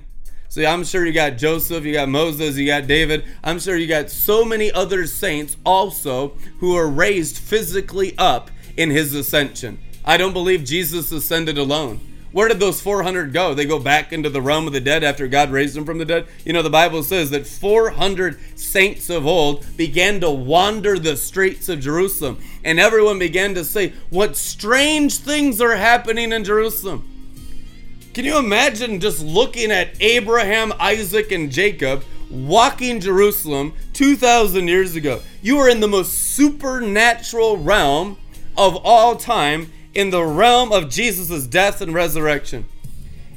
[0.50, 3.26] So I'm sure you got Joseph, you got Moses, you got David.
[3.44, 6.30] I'm sure you got so many other saints also
[6.60, 9.80] who are raised physically up in his ascension.
[10.06, 12.00] I don't believe Jesus ascended alone.
[12.36, 13.54] Where did those 400 go?
[13.54, 16.04] They go back into the realm of the dead after God raised them from the
[16.04, 16.28] dead?
[16.44, 21.70] You know, the Bible says that 400 saints of old began to wander the streets
[21.70, 27.08] of Jerusalem, and everyone began to say, What strange things are happening in Jerusalem.
[28.14, 35.22] Can you imagine just looking at Abraham, Isaac, and Jacob walking Jerusalem 2,000 years ago?
[35.42, 38.18] You are in the most supernatural realm
[38.58, 42.66] of all time in the realm of Jesus' death and resurrection.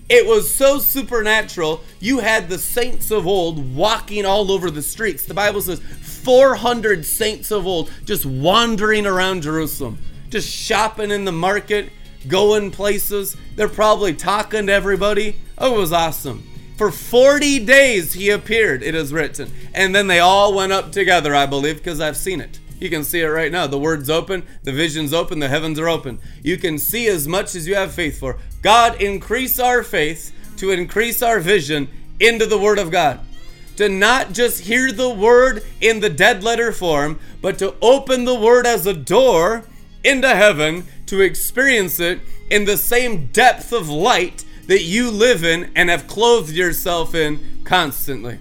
[0.09, 5.25] It was so supernatural, you had the saints of old walking all over the streets.
[5.25, 9.99] The Bible says 400 saints of old just wandering around Jerusalem,
[10.31, 11.91] just shopping in the market,
[12.27, 13.37] going places.
[13.55, 15.37] They're probably talking to everybody.
[15.59, 16.43] Oh, it was awesome.
[16.79, 19.53] For 40 days he appeared, it is written.
[19.75, 22.58] And then they all went up together, I believe, because I've seen it.
[22.81, 23.67] You can see it right now.
[23.67, 26.21] The word's open, the vision's open, the heavens are open.
[26.43, 28.39] You can see as much as you have faith for.
[28.63, 31.89] God, increase our faith to increase our vision
[32.21, 33.21] into the Word of God.
[33.77, 38.35] To not just hear the Word in the dead letter form, but to open the
[38.35, 39.65] Word as a door
[40.05, 42.21] into heaven to experience it
[42.51, 47.63] in the same depth of light that you live in and have clothed yourself in
[47.65, 48.39] constantly.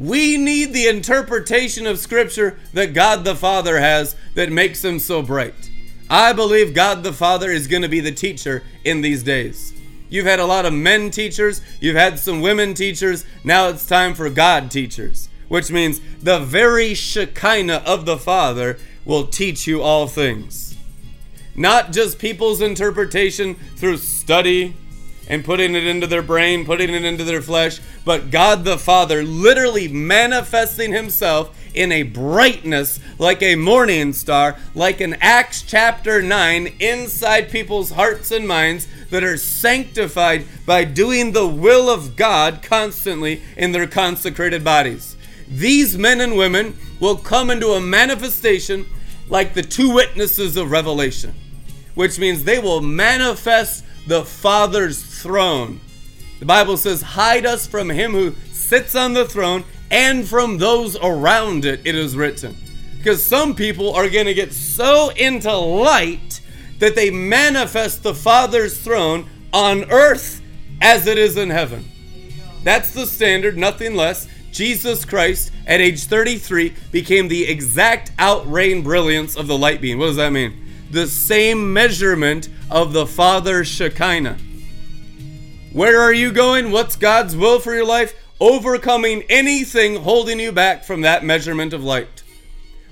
[0.00, 5.20] We need the interpretation of Scripture that God the Father has that makes them so
[5.20, 5.70] bright.
[6.08, 9.74] I believe God the Father is going to be the teacher in these days.
[10.08, 14.14] You've had a lot of men teachers, you've had some women teachers, now it's time
[14.14, 20.06] for God teachers, which means the very Shekinah of the Father will teach you all
[20.06, 20.78] things.
[21.54, 24.74] Not just people's interpretation through study
[25.30, 29.22] and putting it into their brain, putting it into their flesh, but God the Father
[29.22, 36.74] literally manifesting Himself in a brightness like a morning star, like an Acts chapter 9,
[36.80, 43.40] inside people's hearts and minds that are sanctified by doing the will of God constantly
[43.56, 45.16] in their consecrated bodies.
[45.46, 48.84] These men and women will come into a manifestation
[49.28, 51.32] like the two witnesses of Revelation,
[51.94, 55.80] which means they will manifest the Father's throne.
[56.40, 60.96] The Bible says, Hide us from him who sits on the throne and from those
[60.96, 62.56] around it, it is written.
[62.96, 66.40] Because some people are going to get so into light
[66.80, 70.42] that they manifest the Father's throne on earth
[70.80, 71.88] as it is in heaven.
[72.64, 74.26] That's the standard, nothing less.
[74.50, 79.98] Jesus Christ, at age 33, became the exact outreign brilliance of the light beam.
[79.98, 80.69] What does that mean?
[80.90, 84.38] The same measurement of the Father's Shekinah.
[85.72, 86.72] Where are you going?
[86.72, 88.14] What's God's will for your life?
[88.40, 92.24] Overcoming anything holding you back from that measurement of light.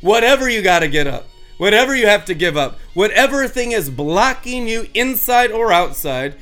[0.00, 1.26] Whatever you got to get up,
[1.56, 6.36] whatever you have to give up, whatever thing is blocking you inside or outside,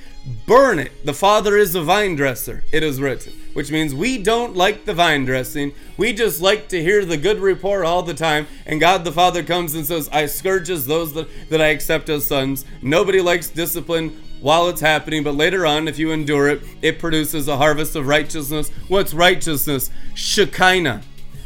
[0.47, 1.05] burn it.
[1.05, 4.95] The Father is a vine dresser, it is written, which means we don't like the
[4.95, 5.73] vine dressing.
[5.97, 8.47] We just like to hear the good report all the time.
[8.67, 12.27] And God the Father comes and says, I scourges those that, that I accept as
[12.27, 12.65] sons.
[12.83, 17.49] Nobody likes discipline while it's happening, but later on, if you endure it, it produces
[17.49, 18.71] a harvest of righteousness.
[18.89, 19.91] What's righteousness?
[20.15, 21.03] Shekinah.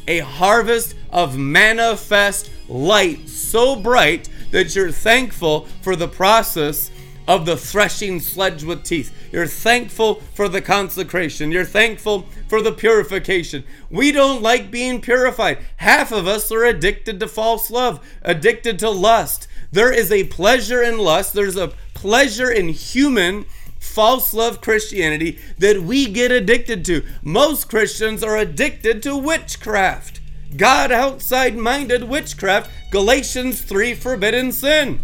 [0.09, 6.91] A harvest of manifest light so bright that you're thankful for the process
[7.31, 9.17] of the threshing sledge with teeth.
[9.31, 11.53] You're thankful for the consecration.
[11.53, 13.63] You're thankful for the purification.
[13.89, 15.59] We don't like being purified.
[15.77, 19.47] Half of us are addicted to false love, addicted to lust.
[19.71, 23.45] There is a pleasure in lust, there's a pleasure in human
[23.79, 27.05] false love Christianity that we get addicted to.
[27.23, 30.21] Most Christians are addicted to witchcraft.
[30.57, 34.99] God outside minded witchcraft, Galatians 3 forbidden sin.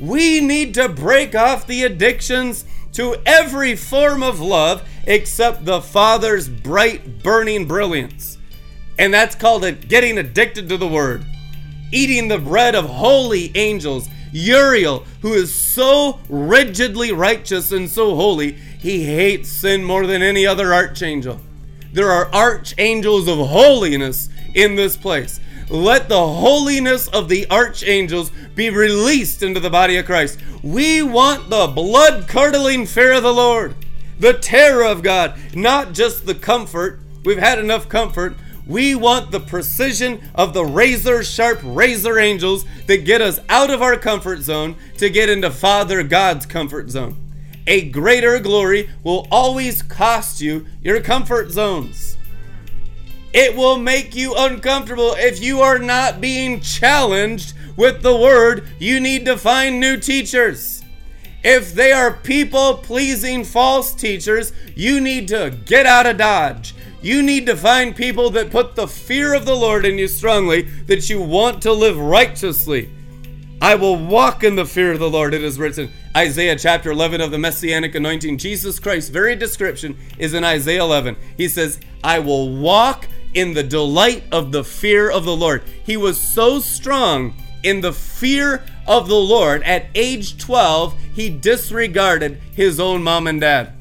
[0.00, 6.48] We need to break off the addictions to every form of love except the Father's
[6.48, 8.38] bright, burning brilliance.
[8.98, 11.24] And that's called it getting addicted to the Word.
[11.92, 14.08] Eating the bread of holy angels.
[14.32, 20.46] Uriel, who is so rigidly righteous and so holy, he hates sin more than any
[20.46, 21.40] other archangel.
[21.92, 25.40] There are archangels of holiness in this place.
[25.70, 30.40] Let the holiness of the archangels be released into the body of Christ.
[30.64, 33.76] We want the blood curdling fear of the Lord,
[34.18, 36.98] the terror of God, not just the comfort.
[37.24, 38.34] We've had enough comfort.
[38.66, 43.80] We want the precision of the razor sharp razor angels that get us out of
[43.80, 47.16] our comfort zone to get into Father God's comfort zone.
[47.68, 52.16] A greater glory will always cost you your comfort zones.
[53.32, 58.68] It will make you uncomfortable if you are not being challenged with the word.
[58.78, 60.82] You need to find new teachers.
[61.42, 66.74] If they are people pleasing false teachers, you need to get out of Dodge.
[67.02, 70.62] You need to find people that put the fear of the Lord in you strongly,
[70.86, 72.90] that you want to live righteously.
[73.62, 75.90] I will walk in the fear of the Lord, it is written.
[76.16, 78.36] Isaiah chapter 11 of the Messianic anointing.
[78.36, 81.16] Jesus Christ's very description is in Isaiah 11.
[81.36, 85.62] He says, I will walk in the delight of the fear of the Lord.
[85.84, 92.40] He was so strong in the fear of the Lord at age 12, he disregarded
[92.54, 93.72] his own mom and dad.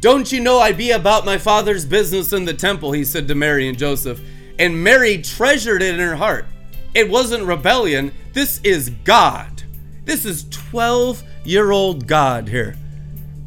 [0.00, 2.92] Don't you know I be about my father's business in the temple?
[2.92, 4.20] He said to Mary and Joseph.
[4.58, 6.46] And Mary treasured it in her heart.
[6.94, 8.12] It wasn't rebellion.
[8.32, 9.62] This is God.
[10.04, 12.76] This is 12 year old God here.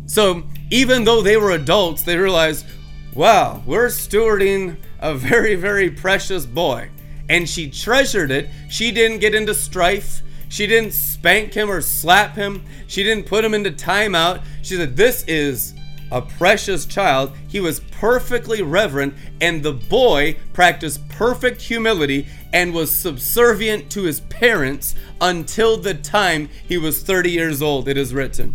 [0.05, 2.66] So even though they were adults, they realized,
[3.14, 6.89] wow, we're stewarding a very, very precious boy.
[7.30, 8.49] And she treasured it.
[8.70, 10.22] She didn't get into strife.
[10.49, 12.66] She didn't spank him or slap him.
[12.88, 14.43] She didn't put him into timeout.
[14.62, 15.74] She said, This is
[16.12, 17.32] a precious child.
[17.47, 24.20] He was perfectly reverent, and the boy practiced perfect humility and was subservient to his
[24.22, 28.53] parents until the time he was 30 years old, it is written.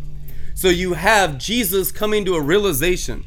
[0.54, 3.24] So you have Jesus coming to a realization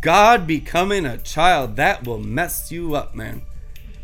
[0.00, 3.42] God becoming a child, that will mess you up, man.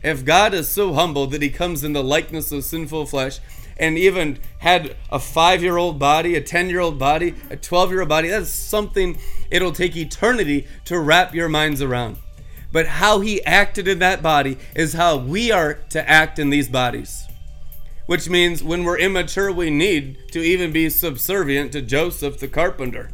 [0.03, 3.41] If God is so humble that he comes in the likeness of sinful flesh
[3.77, 7.91] and even had a five year old body, a 10 year old body, a 12
[7.91, 9.19] year old body, that's something
[9.51, 12.17] it'll take eternity to wrap your minds around.
[12.71, 16.69] But how he acted in that body is how we are to act in these
[16.69, 17.25] bodies.
[18.07, 23.11] Which means when we're immature, we need to even be subservient to Joseph the carpenter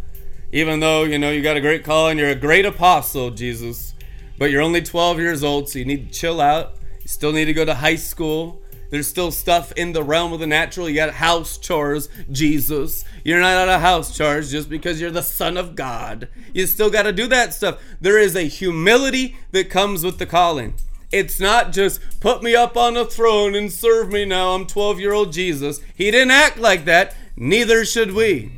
[0.54, 3.92] even though, you know, you got a great call and you're a great apostle, Jesus,
[4.38, 6.76] but you're only 12 years old, so you need to chill out.
[7.02, 8.62] You still need to go to high school.
[8.90, 10.88] There's still stuff in the realm of the natural.
[10.88, 13.04] You got house chores, Jesus.
[13.24, 16.28] You're not out of house chores just because you're the Son of God.
[16.52, 17.82] You still got to do that stuff.
[18.00, 20.74] There is a humility that comes with the calling.
[21.10, 24.54] It's not just put me up on a throne and serve me now.
[24.54, 25.80] I'm 12 year old Jesus.
[25.96, 27.16] He didn't act like that.
[27.36, 28.52] Neither should we.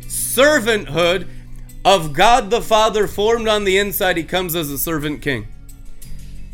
[0.00, 1.28] Servanthood
[1.86, 5.46] of God the Father formed on the inside, he comes as a servant king.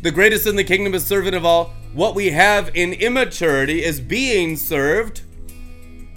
[0.03, 1.73] The greatest in the kingdom is servant of all.
[1.91, 5.23] What we have in immaturity is being served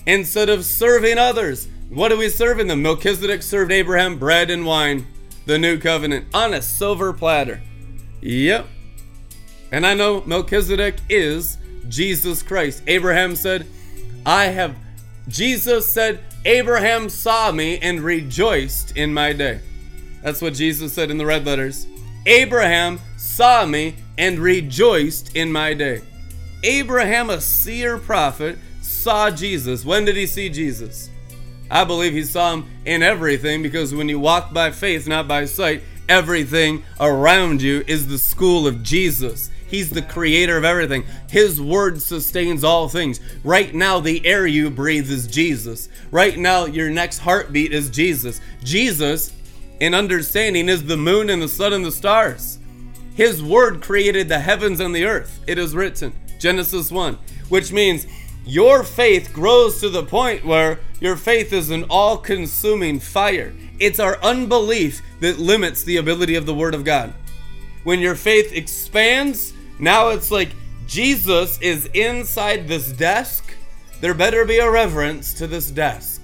[0.06, 1.66] instead of serving others.
[1.88, 2.82] What are we serving them?
[2.82, 5.06] Melchizedek served Abraham bread and wine,
[5.46, 7.62] the new covenant, on a silver platter.
[8.20, 8.66] Yep.
[9.72, 11.56] And I know Melchizedek is
[11.88, 12.82] Jesus Christ.
[12.86, 13.66] Abraham said,
[14.26, 14.76] I have,
[15.28, 19.60] Jesus said, Abraham saw me and rejoiced in my day.
[20.22, 21.86] That's what Jesus said in the red letters.
[22.26, 26.02] Abraham saw me and rejoiced in my day.
[26.62, 29.84] Abraham, a seer prophet, saw Jesus.
[29.84, 31.10] When did he see Jesus?
[31.70, 35.44] I believe he saw him in everything because when you walk by faith, not by
[35.44, 39.50] sight, everything around you is the school of Jesus.
[39.68, 41.04] He's the creator of everything.
[41.28, 43.20] His word sustains all things.
[43.42, 45.88] Right now, the air you breathe is Jesus.
[46.10, 48.40] Right now, your next heartbeat is Jesus.
[48.62, 49.32] Jesus,
[49.80, 52.58] in understanding, is the moon and the sun and the stars.
[53.14, 55.40] His word created the heavens and the earth.
[55.46, 58.06] It is written, Genesis 1, which means
[58.44, 63.52] your faith grows to the point where your faith is an all consuming fire.
[63.80, 67.12] It's our unbelief that limits the ability of the Word of God.
[67.82, 70.50] When your faith expands, now it's like
[70.86, 73.54] Jesus is inside this desk.
[74.00, 76.22] There better be a reverence to this desk.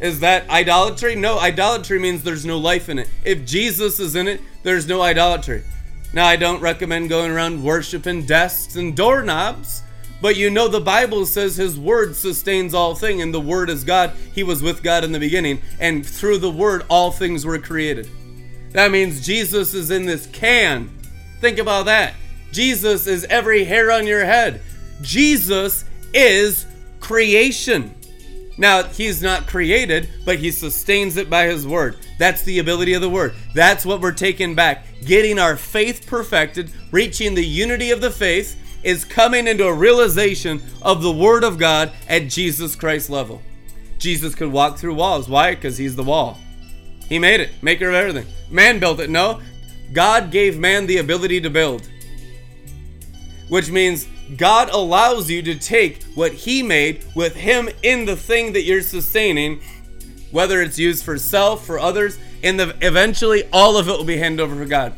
[0.00, 1.14] Is that idolatry?
[1.14, 3.08] No, idolatry means there's no life in it.
[3.24, 5.62] If Jesus is in it, there's no idolatry.
[6.12, 9.82] Now, I don't recommend going around worshiping desks and doorknobs,
[10.20, 13.82] but you know the Bible says his word sustains all things, and the word is
[13.82, 14.12] God.
[14.32, 18.08] He was with God in the beginning, and through the word, all things were created.
[18.72, 20.90] That means Jesus is in this can.
[21.40, 22.14] Think about that.
[22.54, 24.62] Jesus is every hair on your head.
[25.02, 25.84] Jesus
[26.14, 26.66] is
[27.00, 27.92] creation.
[28.56, 31.96] Now, he's not created, but he sustains it by his word.
[32.16, 33.34] That's the ability of the word.
[33.54, 34.86] That's what we're taking back.
[35.04, 40.62] Getting our faith perfected, reaching the unity of the faith, is coming into a realization
[40.80, 43.42] of the word of God at Jesus Christ level.
[43.98, 45.28] Jesus could walk through walls.
[45.28, 45.56] Why?
[45.56, 46.38] Because he's the wall.
[47.08, 48.32] He made it, maker of everything.
[48.48, 49.10] Man built it.
[49.10, 49.40] No,
[49.92, 51.90] God gave man the ability to build.
[53.48, 58.52] Which means God allows you to take what He made with Him in the thing
[58.54, 59.60] that you're sustaining,
[60.30, 64.18] whether it's used for self, for others, and the, eventually all of it will be
[64.18, 64.94] handed over for God.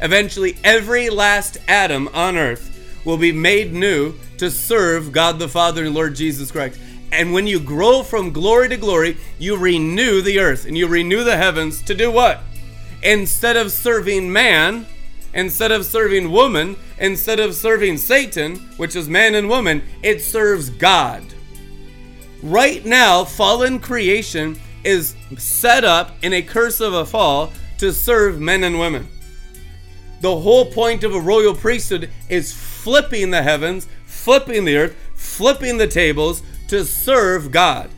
[0.00, 2.70] Eventually, every last atom on earth
[3.04, 6.80] will be made new to serve God the Father and Lord Jesus Christ.
[7.12, 11.24] And when you grow from glory to glory, you renew the earth and you renew
[11.24, 12.40] the heavens to do what?
[13.02, 14.86] Instead of serving man,
[15.34, 20.70] instead of serving woman, instead of serving Satan, which is man and woman, it serves
[20.70, 21.22] God.
[22.42, 28.40] Right now, fallen creation is set up in a curse of a fall to serve
[28.40, 29.08] men and women.
[30.20, 35.78] The whole point of a royal priesthood is flipping the heavens, flipping the earth, flipping
[35.78, 37.90] the tables to serve God.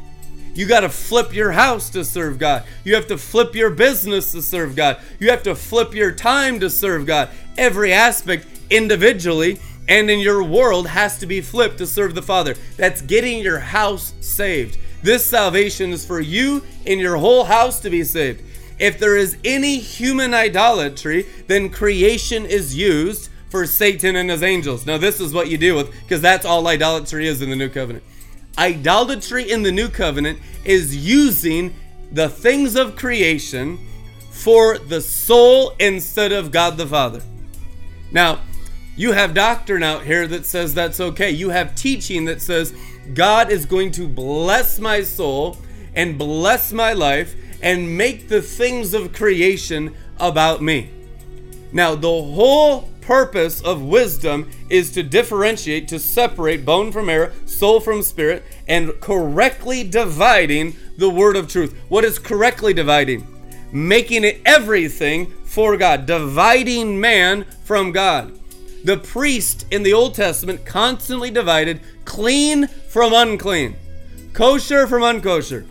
[0.55, 2.65] You got to flip your house to serve God.
[2.85, 4.99] You have to flip your business to serve God.
[5.19, 7.31] You have to flip your time to serve God.
[7.57, 12.55] Every aspect individually and in your world has to be flipped to serve the Father.
[12.77, 14.79] That's getting your house saved.
[15.03, 18.43] This salvation is for you and your whole house to be saved.
[18.79, 24.87] If there is any human idolatry, then creation is used for Satan and his angels.
[24.87, 27.69] Now, this is what you deal with because that's all idolatry is in the new
[27.69, 28.05] covenant.
[28.59, 31.75] Idolatry in the new covenant is using
[32.11, 33.79] the things of creation
[34.31, 37.23] for the soul instead of God the Father.
[38.11, 38.41] Now,
[38.97, 41.31] you have doctrine out here that says that's okay.
[41.31, 42.75] You have teaching that says
[43.15, 45.57] God is going to bless my soul
[45.95, 50.91] and bless my life and make the things of creation about me.
[51.73, 57.81] Now, the whole purpose of wisdom is to differentiate, to separate bone from marrow, soul
[57.81, 61.79] from spirit, and correctly dividing the word of truth.
[61.89, 63.27] What is correctly dividing?
[63.73, 68.39] Making it everything for God, dividing man from God.
[68.85, 73.77] The priest in the Old Testament constantly divided clean from unclean,
[74.33, 75.67] kosher from unkosher.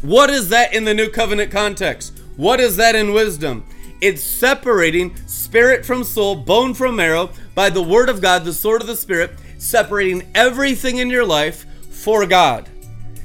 [0.00, 2.20] What is that in the new covenant context?
[2.36, 3.64] What is that in wisdom?
[4.00, 8.80] It's separating spirit from soul, bone from marrow by the word of God, the sword
[8.80, 12.68] of the spirit, separating everything in your life for God.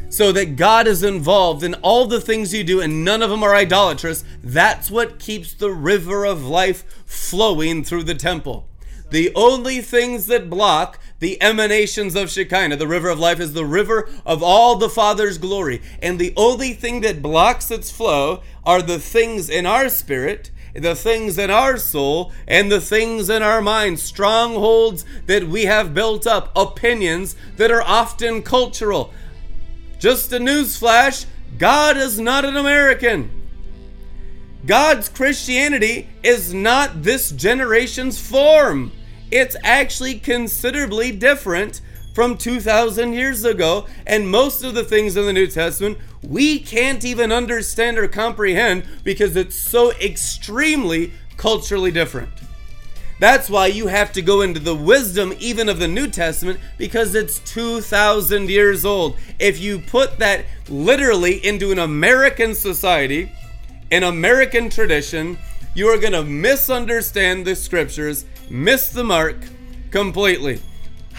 [0.09, 3.43] So that God is involved in all the things you do and none of them
[3.43, 4.23] are idolatrous.
[4.43, 8.67] That's what keeps the river of life flowing through the temple.
[9.09, 13.65] The only things that block the emanations of Shekinah, the river of life, is the
[13.65, 15.81] river of all the Father's glory.
[16.01, 20.95] And the only thing that blocks its flow are the things in our spirit the
[20.95, 26.25] things in our soul and the things in our mind, strongholds that we have built
[26.25, 29.13] up, opinions that are often cultural.
[29.99, 31.25] Just a newsflash
[31.57, 33.29] God is not an American.
[34.65, 38.91] God's Christianity is not this generation's form.
[39.29, 41.81] It's actually considerably different
[42.13, 47.03] from 2,000 years ago, and most of the things in the New Testament we can't
[47.03, 52.29] even understand or comprehend because it's so extremely culturally different.
[53.19, 57.15] That's why you have to go into the wisdom even of the New Testament because
[57.15, 59.17] it's 2,000 years old.
[59.39, 63.31] If you put that literally into an American society,
[63.91, 65.37] an American tradition,
[65.75, 69.37] you are going to misunderstand the scriptures, miss the mark
[69.91, 70.61] completely.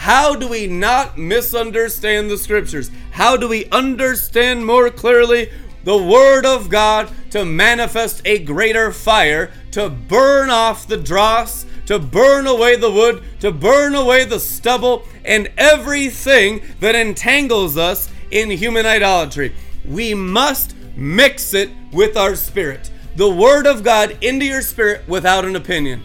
[0.05, 2.91] How do we not misunderstand the scriptures?
[3.13, 5.51] How do we understand more clearly
[5.85, 11.99] the Word of God to manifest a greater fire to burn off the dross, to
[11.99, 18.51] burn away the wood, to burn away the stubble, and everything that entangles us in
[18.51, 19.55] human idolatry.
[19.87, 22.91] We must mix it with our spirit.
[23.17, 26.03] The Word of God into your spirit without an opinion.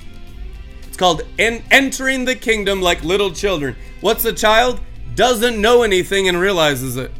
[1.00, 3.78] Called en- entering the kingdom like little children.
[4.02, 4.82] What's a child?
[5.16, 7.14] Doesn't know anything and realizes it.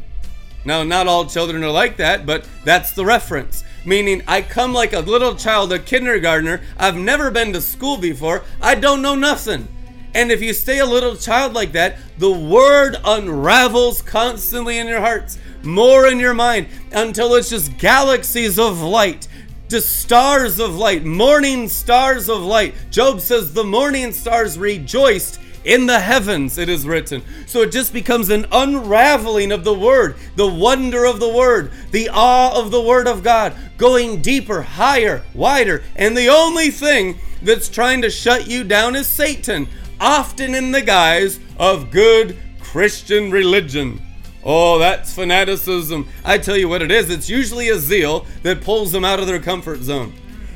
[0.66, 3.64] Now, not all children are like that, but that's the reference.
[3.86, 6.60] Meaning, I come like a little child, a kindergartner.
[6.76, 8.44] I've never been to school before.
[8.60, 9.66] I don't know nothing.
[10.14, 15.00] And if you stay a little child like that, the word unravels constantly in your
[15.00, 19.26] hearts, more in your mind, until it's just galaxies of light,
[19.70, 22.74] just stars of light, morning stars of light.
[22.90, 27.22] Job says, The morning stars rejoiced in the heavens, it is written.
[27.46, 32.08] So it just becomes an unraveling of the word, the wonder of the word, the
[32.12, 35.84] awe of the word of God, going deeper, higher, wider.
[35.94, 39.68] And the only thing that's trying to shut you down is Satan,
[40.00, 44.00] often in the guise of good Christian religion.
[44.42, 46.08] Oh, that's fanaticism.
[46.24, 47.10] I tell you what it is.
[47.10, 50.14] It's usually a zeal that pulls them out of their comfort zone.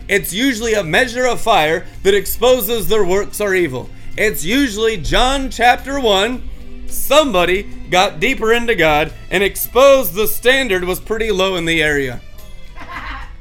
[0.09, 3.91] It's usually a measure of fire that exposes their works are evil.
[4.17, 6.87] It's usually John chapter 1.
[6.87, 12.21] Somebody got deeper into God and exposed the standard was pretty low in the area.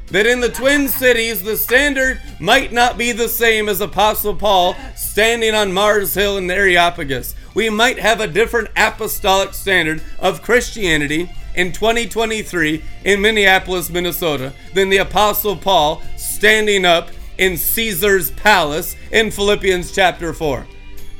[0.08, 4.76] That in the Twin Cities, the standard might not be the same as Apostle Paul
[4.96, 7.36] standing on Mars Hill in the Areopagus.
[7.54, 14.90] We might have a different apostolic standard of Christianity in 2023 in Minneapolis, Minnesota, than
[14.90, 20.66] the Apostle Paul standing up in Caesar's palace in Philippians chapter 4.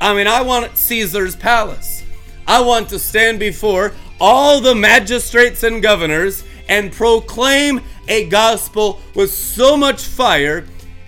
[0.00, 2.02] I mean, I want Caesar's palace.
[2.46, 9.30] I want to stand before all the magistrates and governors and proclaim a gospel with
[9.30, 10.64] so much fire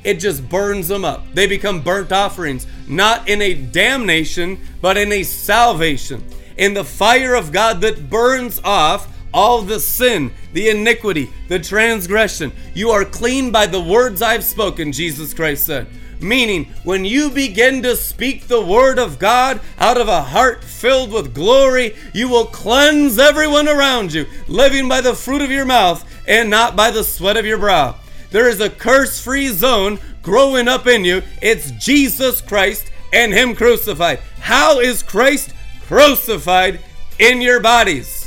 [0.07, 1.27] it just burns them up.
[1.35, 6.24] They become burnt offerings, not in a damnation, but in a salvation.
[6.57, 12.53] In the fire of God that burns off all the sin, the iniquity, the transgression.
[12.74, 15.87] You are clean by the words I've spoken, Jesus Christ said.
[16.20, 21.12] Meaning, when you begin to speak the word of God out of a heart filled
[21.12, 26.03] with glory, you will cleanse everyone around you, living by the fruit of your mouth
[26.26, 27.97] and not by the sweat of your brow.
[28.30, 31.22] There is a curse free zone growing up in you.
[31.41, 34.18] It's Jesus Christ and Him crucified.
[34.41, 35.55] How is Christ
[35.87, 36.81] crucified
[37.18, 38.27] in your bodies?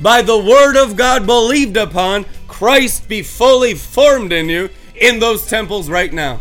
[0.00, 5.46] by the word of God believed upon, Christ be fully formed in you in those
[5.46, 6.40] temples right now.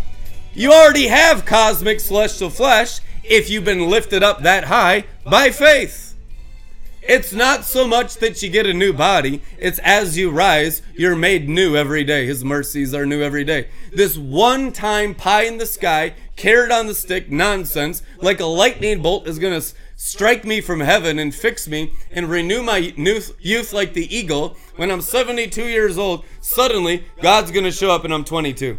[0.54, 6.07] You already have cosmic celestial flesh if you've been lifted up that high by faith.
[7.08, 11.16] It's not so much that you get a new body, it's as you rise, you're
[11.16, 12.26] made new every day.
[12.26, 13.70] His mercies are new every day.
[13.94, 19.02] This one time pie in the sky, carrot on the stick nonsense, like a lightning
[19.02, 23.72] bolt, is going to strike me from heaven and fix me and renew my youth
[23.72, 24.58] like the eagle.
[24.76, 28.78] When I'm 72 years old, suddenly God's going to show up and I'm 22.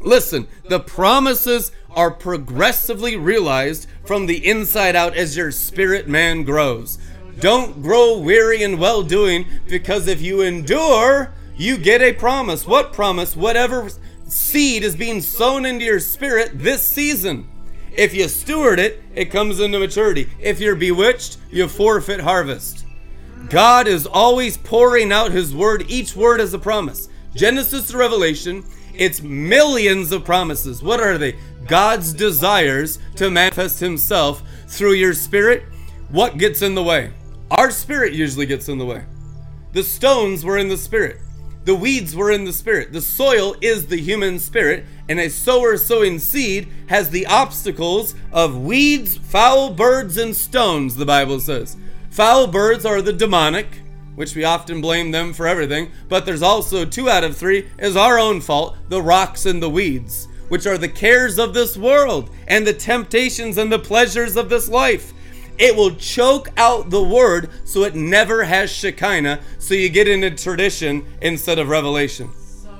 [0.00, 6.98] Listen, the promises are progressively realized from the inside out as your spirit man grows.
[7.40, 12.66] Don't grow weary in well doing because if you endure, you get a promise.
[12.66, 13.36] What promise?
[13.36, 13.88] Whatever
[14.26, 17.48] seed is being sown into your spirit this season.
[17.92, 20.28] If you steward it, it comes into maturity.
[20.38, 22.84] If you're bewitched, you forfeit harvest.
[23.48, 25.84] God is always pouring out His word.
[25.88, 27.08] Each word is a promise.
[27.34, 28.64] Genesis to Revelation,
[28.94, 30.82] it's millions of promises.
[30.82, 31.38] What are they?
[31.66, 35.64] God's desires to manifest Himself through your spirit.
[36.10, 37.12] What gets in the way?
[37.50, 39.04] Our spirit usually gets in the way.
[39.72, 41.20] The stones were in the spirit.
[41.64, 42.92] The weeds were in the spirit.
[42.92, 48.56] The soil is the human spirit, and a sower sowing seed has the obstacles of
[48.56, 51.76] weeds, foul birds, and stones, the Bible says.
[52.10, 53.80] Foul birds are the demonic,
[54.14, 57.96] which we often blame them for everything, but there's also two out of three is
[57.96, 62.30] our own fault the rocks and the weeds, which are the cares of this world
[62.46, 65.12] and the temptations and the pleasures of this life.
[65.58, 70.30] It will choke out the word so it never has Shekinah, so you get into
[70.30, 72.30] tradition instead of revelation.
[72.32, 72.70] So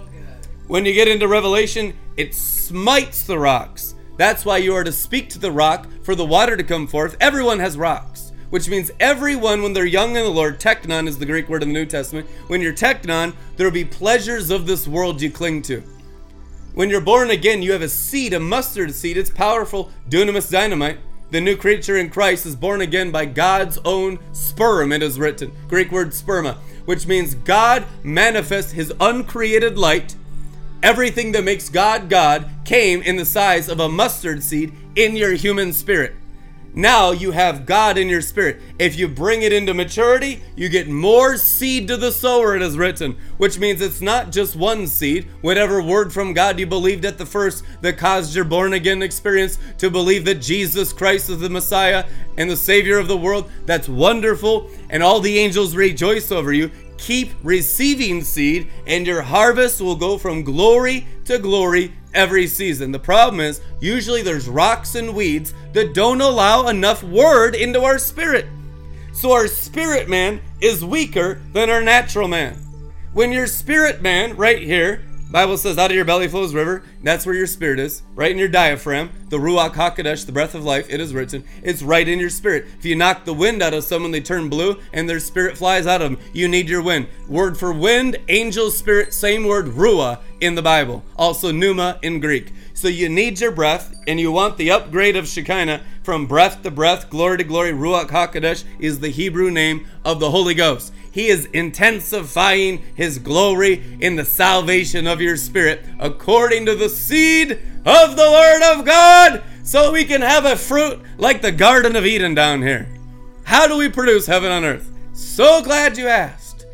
[0.69, 3.95] when you get into revelation, it smites the rocks.
[4.17, 7.17] That's why you are to speak to the rock for the water to come forth.
[7.21, 11.27] Everyone has rocks, which means everyone, when they're young in the Lord, teknon is the
[11.27, 12.29] Greek word in the New Testament.
[12.47, 15.83] When you're teknon, there will be pleasures of this world you cling to.
[16.75, 19.17] When you're born again, you have a seed, a mustard seed.
[19.17, 20.99] It's powerful, dunamis dynamite.
[21.31, 25.53] The new creature in Christ is born again by God's own sperm, it is written.
[25.69, 26.57] Greek word sperma,
[26.87, 30.15] which means God manifests his uncreated light
[30.83, 35.33] Everything that makes God God came in the size of a mustard seed in your
[35.33, 36.15] human spirit.
[36.75, 38.61] Now you have God in your spirit.
[38.79, 42.77] If you bring it into maturity, you get more seed to the sower, it is
[42.77, 45.29] written, which means it's not just one seed.
[45.41, 49.59] Whatever word from God you believed at the first that caused your born again experience
[49.79, 52.05] to believe that Jesus Christ is the Messiah
[52.37, 54.71] and the Savior of the world, that's wonderful.
[54.91, 56.71] And all the angels rejoice over you.
[56.99, 62.91] Keep receiving seed, and your harvest will go from glory to glory every season.
[62.91, 67.99] The problem is, usually there's rocks and weeds that don't allow enough word into our
[67.99, 68.47] spirit.
[69.13, 72.55] So our spirit man is weaker than our natural man.
[73.13, 76.83] When your spirit man, right here, Bible says, out of your belly flows river.
[77.03, 79.11] That's where your spirit is, right in your diaphragm.
[79.29, 81.45] The Ruach HaKodesh, the breath of life, it is written.
[81.63, 82.67] It's right in your spirit.
[82.79, 85.87] If you knock the wind out of someone, they turn blue and their spirit flies
[85.87, 86.21] out of them.
[86.33, 87.07] You need your wind.
[87.29, 91.05] Word for wind, angel, spirit, same word, Ruah in the Bible.
[91.17, 92.53] Also pneuma in Greek.
[92.75, 96.71] So you need your breath and you want the upgrade of Shekinah from breath to
[96.71, 97.73] breath, glory to glory.
[97.73, 100.93] Ruach HaKodesh is the Hebrew name of the Holy Ghost.
[101.11, 107.53] He is intensifying his glory in the salvation of your spirit according to the seed
[107.85, 112.07] of the Word of God, so we can have a fruit like the Garden of
[112.07, 112.89] Eden down here.
[113.45, 114.91] How do we produce heaven on earth?
[115.13, 116.67] So glad you asked.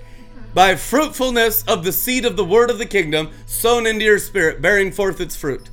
[0.55, 4.61] By fruitfulness of the seed of the Word of the kingdom sown into your spirit,
[4.61, 5.71] bearing forth its fruit.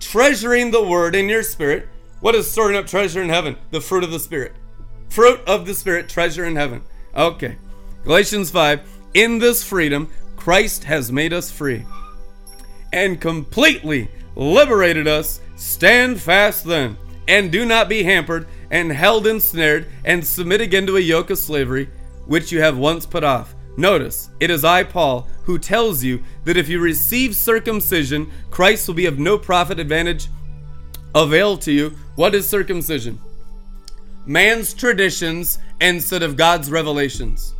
[0.00, 1.88] Treasuring the Word in your spirit.
[2.20, 3.56] What is storing up treasure in heaven?
[3.70, 4.52] The fruit of the Spirit.
[5.10, 6.82] Fruit of the Spirit, treasure in heaven.
[7.14, 7.56] Okay.
[8.04, 8.80] Galatians 5
[9.12, 11.84] In this freedom, Christ has made us free
[12.94, 15.40] and completely liberated us.
[15.56, 20.96] Stand fast then, and do not be hampered and held ensnared, and submit again to
[20.96, 21.90] a yoke of slavery,
[22.26, 23.54] which you have once put off.
[23.76, 28.94] Notice, it is I, Paul, who tells you that if you receive circumcision, Christ will
[28.94, 30.28] be of no profit advantage
[31.14, 31.90] avail to you.
[32.14, 33.20] What is circumcision?
[34.24, 37.53] Man's traditions instead of God's revelations.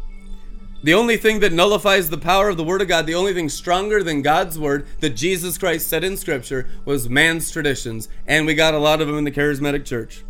[0.85, 3.49] The only thing that nullifies the power of the Word of God, the only thing
[3.49, 8.11] stronger than God's Word that Jesus Christ said in Scripture was man's traditions.
[8.27, 10.23] And we got a lot of them in the charismatic church.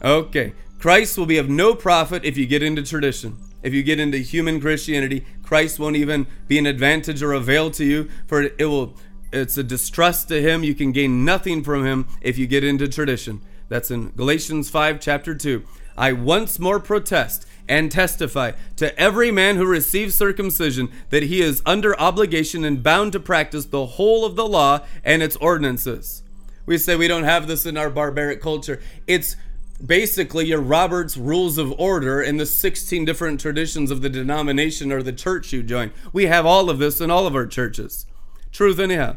[0.00, 0.52] Okay.
[0.78, 3.36] Christ will be of no profit if you get into tradition.
[3.64, 7.84] If you get into human Christianity, Christ won't even be an advantage or avail to
[7.84, 8.94] you, for it will
[9.32, 10.62] it's a distrust to him.
[10.62, 13.40] You can gain nothing from him if you get into tradition.
[13.68, 15.64] That's in Galatians 5, chapter 2.
[15.96, 21.62] I once more protest and testify to every man who receives circumcision that he is
[21.64, 26.22] under obligation and bound to practice the whole of the law and its ordinances.
[26.66, 28.82] We say we don't have this in our barbaric culture.
[29.06, 29.36] It's
[29.84, 35.02] basically your Robert's Rules of Order and the 16 different traditions of the denomination or
[35.02, 35.92] the church you join.
[36.12, 38.04] We have all of this in all of our churches.
[38.52, 39.16] Truth, anyhow.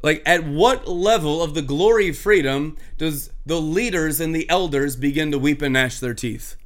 [0.00, 5.32] Like, at what level of the glory freedom does the leaders and the elders begin
[5.32, 6.56] to weep and gnash their teeth?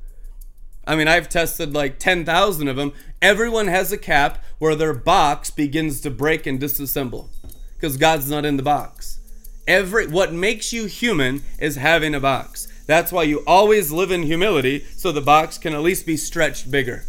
[0.86, 2.92] I mean, I've tested like 10,000 of them.
[3.22, 7.28] Everyone has a cap where their box begins to break and disassemble
[7.74, 9.18] because God's not in the box.
[9.66, 12.68] Every what makes you human is having a box.
[12.86, 16.70] That's why you always live in humility so the box can at least be stretched
[16.70, 17.04] bigger.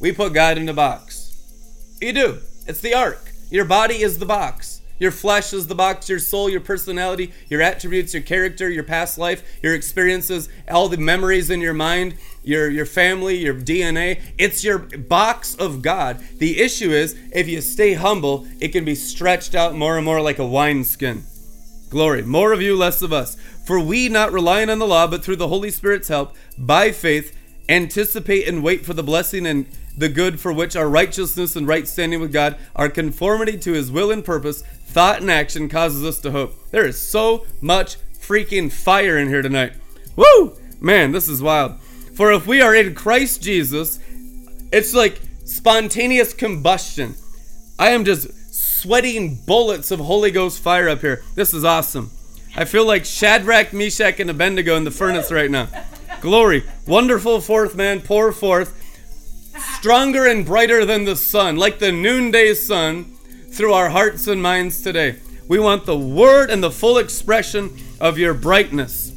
[0.00, 1.32] We put God in a box.
[2.00, 2.38] You do.
[2.66, 3.32] It's the ark.
[3.50, 4.80] Your body is the box.
[4.98, 9.18] Your flesh is the box, your soul, your personality, your attributes, your character, your past
[9.18, 12.14] life, your experiences, all the memories in your mind,
[12.44, 14.20] your, your family, your DNA.
[14.38, 16.20] It's your box of God.
[16.38, 20.20] The issue is, if you stay humble, it can be stretched out more and more
[20.20, 21.24] like a wineskin.
[21.90, 22.22] Glory.
[22.22, 23.36] More of you, less of us.
[23.66, 27.36] For we, not relying on the law, but through the Holy Spirit's help, by faith,
[27.68, 29.66] anticipate and wait for the blessing and
[29.96, 33.90] the good for which our righteousness and right standing with God, our conformity to His
[33.90, 36.54] will and purpose, thought and action causes us to hope.
[36.70, 39.74] There is so much freaking fire in here tonight.
[40.16, 40.56] Woo!
[40.80, 41.78] Man, this is wild.
[42.14, 43.98] For if we are in Christ Jesus,
[44.72, 47.16] it's like spontaneous combustion.
[47.78, 51.22] I am just sweating bullets of Holy Ghost fire up here.
[51.34, 52.10] This is awesome.
[52.56, 55.68] I feel like Shadrach, Meshach, and Abednego in the furnace right now.
[56.20, 56.62] Glory.
[56.86, 58.80] Wonderful fourth man, pour forth
[59.76, 63.04] stronger and brighter than the sun, like the noonday sun,
[63.50, 65.16] through our hearts and minds today.
[65.48, 69.12] We want the word and the full expression of your brightness.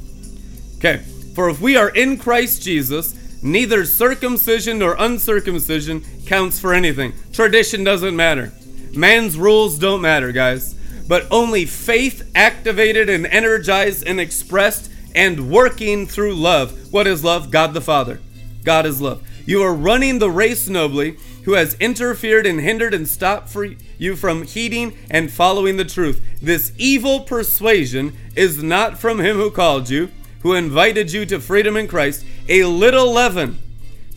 [0.78, 1.04] Okay,
[1.38, 7.14] for if we are in Christ Jesus, neither circumcision nor uncircumcision counts for anything.
[7.32, 8.52] Tradition doesn't matter.
[8.96, 10.74] Man's rules don't matter, guys.
[11.08, 16.92] But only faith activated and energized and expressed and working through love.
[16.92, 17.52] What is love?
[17.52, 18.20] God the Father.
[18.64, 19.22] God is love.
[19.46, 21.18] You are running the race nobly.
[21.48, 23.64] who has interfered and hindered and stopped for
[23.98, 26.22] you from heeding and following the truth.
[26.42, 30.10] This evil persuasion is not from him who called you,
[30.42, 32.26] who invited you to freedom in Christ.
[32.48, 33.60] A little leaven,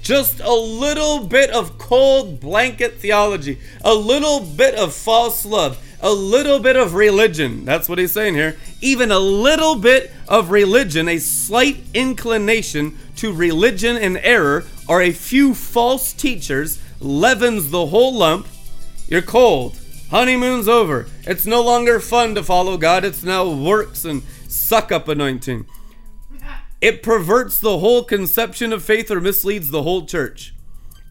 [0.03, 6.13] just a little bit of cold blanket theology, a little bit of false love, a
[6.13, 7.65] little bit of religion.
[7.65, 8.57] That's what he's saying here.
[8.81, 15.13] Even a little bit of religion, a slight inclination to religion and error, or a
[15.13, 18.47] few false teachers leavens the whole lump.
[19.09, 19.77] You're cold.
[20.11, 21.07] Honeymoon's over.
[21.25, 23.05] It's no longer fun to follow God.
[23.05, 25.67] It's now works and suck up anointing.
[26.81, 30.55] It perverts the whole conception of faith or misleads the whole church.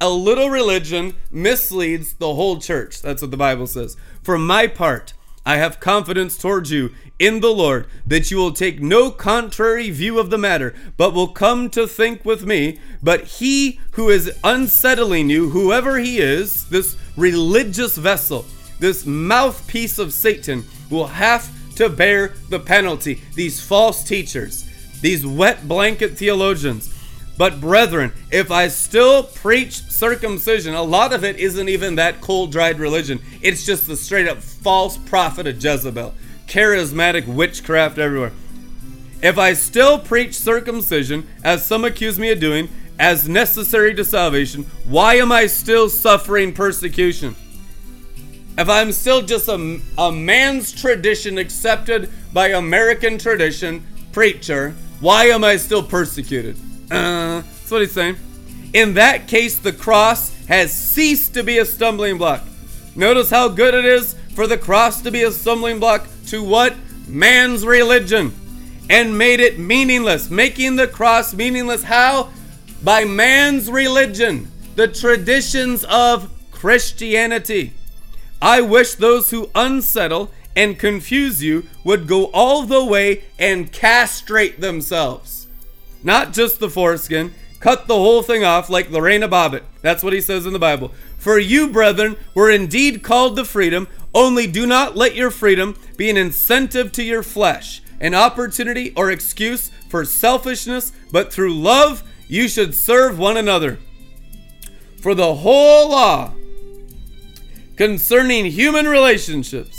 [0.01, 3.01] A little religion misleads the whole church.
[3.01, 3.97] That's what the Bible says.
[4.23, 5.13] For my part,
[5.45, 10.17] I have confidence towards you in the Lord that you will take no contrary view
[10.17, 12.79] of the matter, but will come to think with me.
[13.03, 18.45] But he who is unsettling you, whoever he is, this religious vessel,
[18.79, 23.21] this mouthpiece of Satan, will have to bear the penalty.
[23.35, 24.68] These false teachers,
[25.01, 26.93] these wet blanket theologians.
[27.37, 32.51] But brethren, if I still preach circumcision, a lot of it isn't even that cold
[32.51, 33.21] dried religion.
[33.41, 36.13] It's just the straight up false prophet of Jezebel.
[36.47, 38.33] Charismatic witchcraft everywhere.
[39.21, 42.67] If I still preach circumcision, as some accuse me of doing,
[42.99, 47.35] as necessary to salvation, why am I still suffering persecution?
[48.57, 55.43] If I'm still just a, a man's tradition accepted by American tradition preacher, why am
[55.43, 56.57] I still persecuted?
[56.91, 58.17] Uh, that's what he's saying.
[58.73, 62.43] In that case, the cross has ceased to be a stumbling block.
[62.95, 66.75] Notice how good it is for the cross to be a stumbling block to what?
[67.07, 68.33] Man's religion.
[68.89, 70.29] And made it meaningless.
[70.29, 71.83] Making the cross meaningless.
[71.83, 72.31] How?
[72.83, 74.51] By man's religion.
[74.75, 77.73] The traditions of Christianity.
[78.41, 84.59] I wish those who unsettle and confuse you would go all the way and castrate
[84.59, 85.47] themselves.
[86.03, 89.63] Not just the foreskin, cut the whole thing off like Lorena Bobbitt.
[89.81, 90.91] That's what he says in the Bible.
[91.17, 96.09] For you, brethren, were indeed called to freedom, only do not let your freedom be
[96.09, 102.49] an incentive to your flesh, an opportunity or excuse for selfishness, but through love you
[102.49, 103.79] should serve one another.
[104.97, 106.33] For the whole law
[107.77, 109.78] concerning human relationships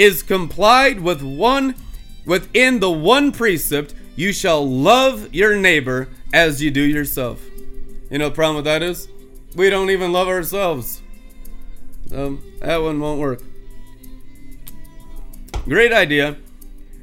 [0.00, 1.74] is complied with one
[2.24, 7.44] within the one precept you shall love your neighbor as you do yourself.
[8.10, 9.08] You know the problem with that is?
[9.54, 11.02] We don't even love ourselves.
[12.14, 13.42] Um, that one won't work.
[15.66, 16.38] Great idea,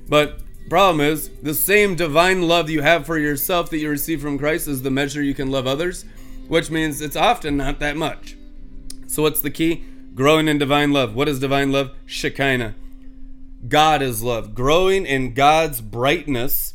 [0.09, 4.39] but problem is the same divine love you have for yourself that you receive from
[4.39, 6.03] Christ is the measure you can love others,
[6.47, 8.35] which means it's often not that much.
[9.05, 9.85] So what's the key?
[10.15, 11.13] Growing in divine love.
[11.13, 11.91] What is divine love?
[12.07, 12.73] Shekinah.
[13.67, 14.53] God is love.
[14.53, 16.73] Growing in God's brightness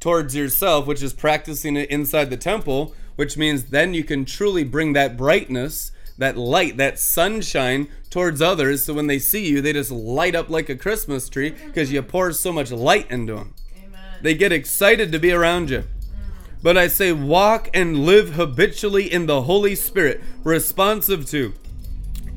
[0.00, 4.64] towards yourself, which is practicing it inside the temple, which means then you can truly
[4.64, 8.84] bring that brightness, that light, that sunshine towards others.
[8.84, 12.02] So when they see you, they just light up like a Christmas tree because you
[12.02, 13.54] pour so much light into them.
[13.76, 14.00] Amen.
[14.22, 15.84] They get excited to be around you.
[16.62, 21.52] But I say, walk and live habitually in the Holy Spirit, responsive to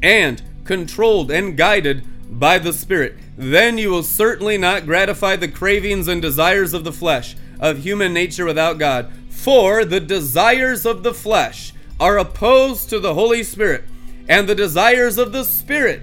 [0.04, 3.16] and controlled and guided by the Spirit.
[3.38, 8.14] Then you will certainly not gratify the cravings and desires of the flesh of human
[8.14, 9.12] nature without God.
[9.30, 13.84] For the desires of the flesh are opposed to the Holy Spirit,
[14.28, 16.02] and the desires of the Spirit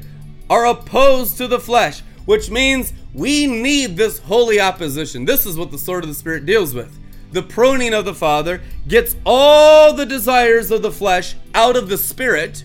[0.48, 5.24] are opposed to the flesh, which means we need this holy opposition.
[5.24, 6.98] This is what the sword of the Spirit deals with.
[7.32, 11.98] The pruning of the Father gets all the desires of the flesh out of the
[11.98, 12.64] Spirit,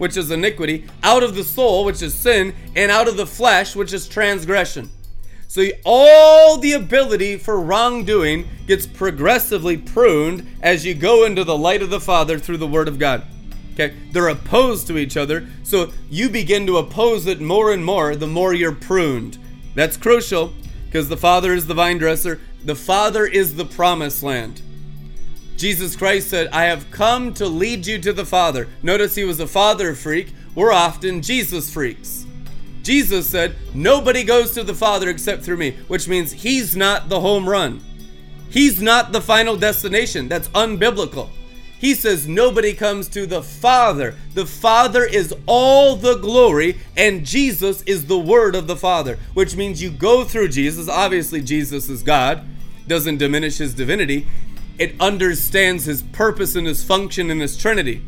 [0.00, 3.76] which is iniquity, out of the soul, which is sin, and out of the flesh,
[3.76, 4.90] which is transgression.
[5.46, 11.82] So all the ability for wrongdoing gets progressively pruned as you go into the light
[11.82, 13.24] of the Father through the Word of God.
[13.74, 18.16] Okay, they're opposed to each other, so you begin to oppose it more and more
[18.16, 19.36] the more you're pruned.
[19.74, 20.54] That's crucial
[20.86, 24.62] because the Father is the vine dresser, the Father is the promised land.
[25.60, 28.66] Jesus Christ said, I have come to lead you to the Father.
[28.82, 30.32] Notice he was a father freak.
[30.54, 32.24] We're often Jesus freaks.
[32.82, 37.20] Jesus said, Nobody goes to the Father except through me, which means He's not the
[37.20, 37.82] home run.
[38.48, 40.28] He's not the final destination.
[40.28, 41.28] That's unbiblical.
[41.78, 44.14] He says nobody comes to the Father.
[44.32, 49.56] The Father is all the glory, and Jesus is the Word of the Father, which
[49.56, 50.88] means you go through Jesus.
[50.88, 52.46] Obviously, Jesus is God,
[52.88, 54.26] doesn't diminish his divinity.
[54.80, 58.02] It understands his purpose and his function in his Trinity.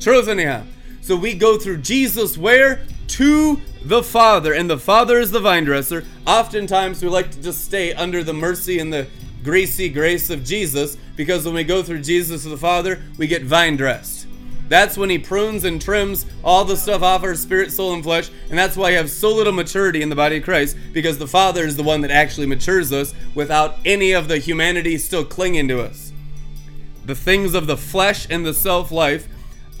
[0.00, 0.64] Truth, anyhow.
[1.02, 2.86] So we go through Jesus where?
[3.08, 4.54] To the Father.
[4.54, 6.06] And the Father is the vine dresser.
[6.26, 9.08] Oftentimes we like to just stay under the mercy and the
[9.44, 13.42] greasy grace of Jesus because when we go through Jesus to the Father, we get
[13.42, 14.19] vine dressed.
[14.70, 18.30] That's when he prunes and trims all the stuff off our spirit, soul, and flesh.
[18.48, 21.26] And that's why we have so little maturity in the body of Christ, because the
[21.26, 25.66] Father is the one that actually matures us without any of the humanity still clinging
[25.66, 26.12] to us.
[27.04, 29.26] The things of the flesh and the self life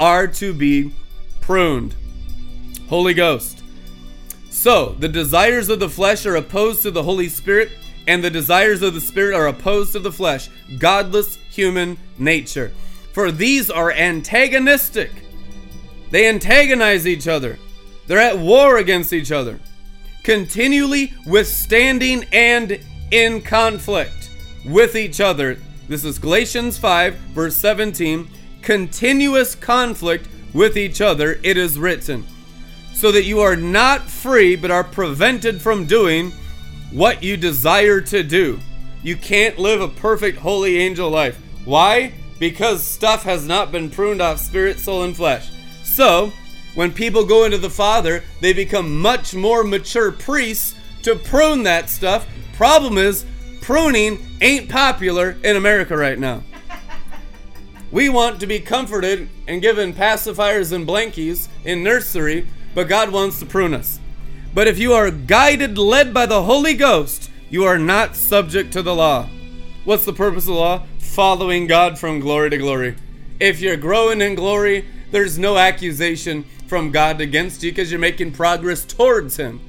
[0.00, 0.92] are to be
[1.40, 1.94] pruned.
[2.88, 3.62] Holy Ghost.
[4.50, 7.70] So, the desires of the flesh are opposed to the Holy Spirit,
[8.08, 10.48] and the desires of the Spirit are opposed to the flesh.
[10.80, 12.72] Godless human nature
[13.12, 15.10] for these are antagonistic.
[16.10, 17.58] They antagonize each other,
[18.06, 19.60] they're at war against each other,
[20.22, 22.80] continually withstanding and
[23.10, 24.30] in conflict
[24.64, 25.58] with each other.
[25.88, 28.28] This is Galatians 5, verse 17.
[28.62, 32.26] Continuous conflict with each other, it is written,
[32.92, 36.32] so that you are not free but are prevented from doing
[36.92, 38.58] what you desire to do.
[39.02, 41.40] You can't live a perfect holy angel life.
[41.64, 42.12] Why?
[42.40, 45.50] Because stuff has not been pruned off spirit, soul, and flesh.
[45.84, 46.32] So,
[46.74, 51.88] when people go into the Father, they become much more mature priests to prune that
[51.88, 52.26] stuff.
[52.54, 53.24] Problem is,
[53.60, 56.42] pruning ain't popular in America right now.
[57.92, 63.40] We want to be comforted and given pacifiers and blankies in nursery, but God wants
[63.40, 63.98] to prune us.
[64.54, 68.82] But if you are guided, led by the Holy Ghost, you are not subject to
[68.82, 69.28] the law.
[69.84, 70.82] What's the purpose of the law?
[71.10, 72.94] following God from glory to glory.
[73.40, 78.32] If you're growing in glory, there's no accusation from God against you because you're making
[78.32, 79.60] progress towards Him.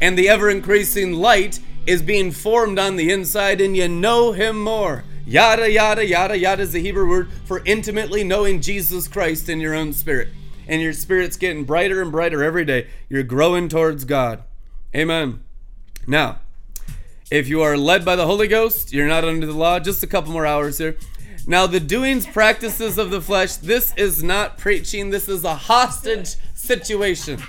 [0.00, 4.62] And the ever increasing light is being formed on the inside, and you know Him
[4.62, 5.04] more.
[5.26, 9.74] Yada, yada, yada, yada is the Hebrew word for intimately knowing Jesus Christ in your
[9.74, 10.28] own spirit.
[10.66, 12.88] And your spirit's getting brighter and brighter every day.
[13.10, 14.42] You're growing towards God.
[14.96, 15.42] Amen.
[16.06, 16.40] Now,
[17.30, 19.78] if you are led by the Holy Ghost, you're not under the law.
[19.78, 20.96] Just a couple more hours here.
[21.46, 26.36] Now, the doings, practices of the flesh, this is not preaching, this is a hostage
[26.54, 27.42] situation.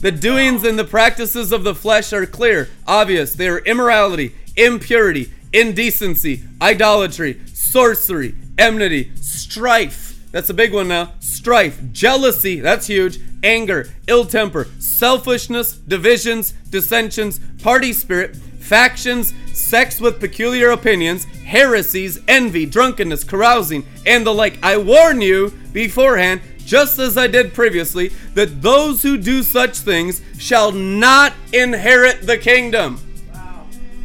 [0.00, 3.34] The doings and the practices of the flesh are clear, obvious.
[3.34, 10.20] They are immorality, impurity, indecency, idolatry, sorcery, enmity, strife.
[10.30, 11.12] That's a big one now.
[11.20, 13.18] Strife, jealousy, that's huge.
[13.42, 22.66] Anger, ill temper, selfishness, divisions, dissensions, party spirit factions, sects with peculiar opinions, heresies, envy,
[22.66, 24.58] drunkenness, carousing, and the like.
[24.62, 30.22] I warn you beforehand, just as I did previously, that those who do such things
[30.38, 32.98] shall not inherit the kingdom.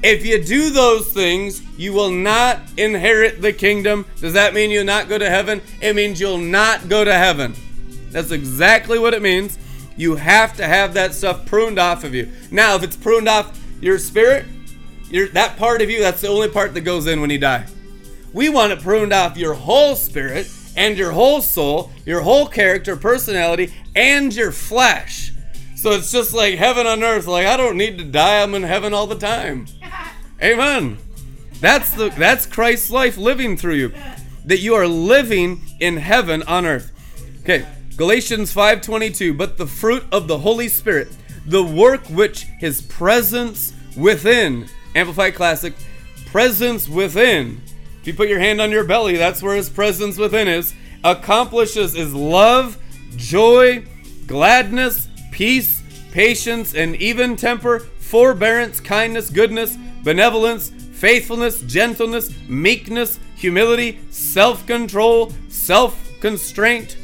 [0.02, 4.06] If you do those things, you will not inherit the kingdom.
[4.22, 5.62] Does that mean you'll not go to heaven?
[5.82, 7.54] It means you'll not go to heaven.
[8.12, 9.60] That's exactly what it means.
[9.98, 12.32] You have to have that stuff pruned off of you.
[12.50, 14.46] Now, if it's pruned off your spirit,
[15.10, 17.66] your that part of you, that's the only part that goes in when you die.
[18.34, 22.96] We want it pruned off your whole spirit and your whole soul, your whole character,
[22.96, 25.34] personality, and your flesh.
[25.76, 27.26] So it's just like heaven on earth.
[27.26, 28.42] Like I don't need to die.
[28.42, 29.66] I'm in heaven all the time.
[30.44, 30.98] Amen.
[31.60, 33.94] That's the that's Christ's life living through you.
[34.46, 36.92] That you are living in heaven on earth.
[37.42, 37.66] Okay.
[37.98, 41.10] Galatians 5:22, but the fruit of the Holy Spirit
[41.50, 45.74] the work which his presence within, Amplified Classic,
[46.28, 47.62] presence within.
[48.02, 50.74] If you put your hand on your belly, that's where his presence within is.
[51.04, 52.78] Accomplishes is love,
[53.16, 53.84] joy,
[54.28, 55.82] gladness, peace,
[56.12, 65.98] patience, and even temper, forbearance, kindness, goodness, benevolence, faithfulness, gentleness, meekness, humility, self control, self
[66.20, 66.98] constraint,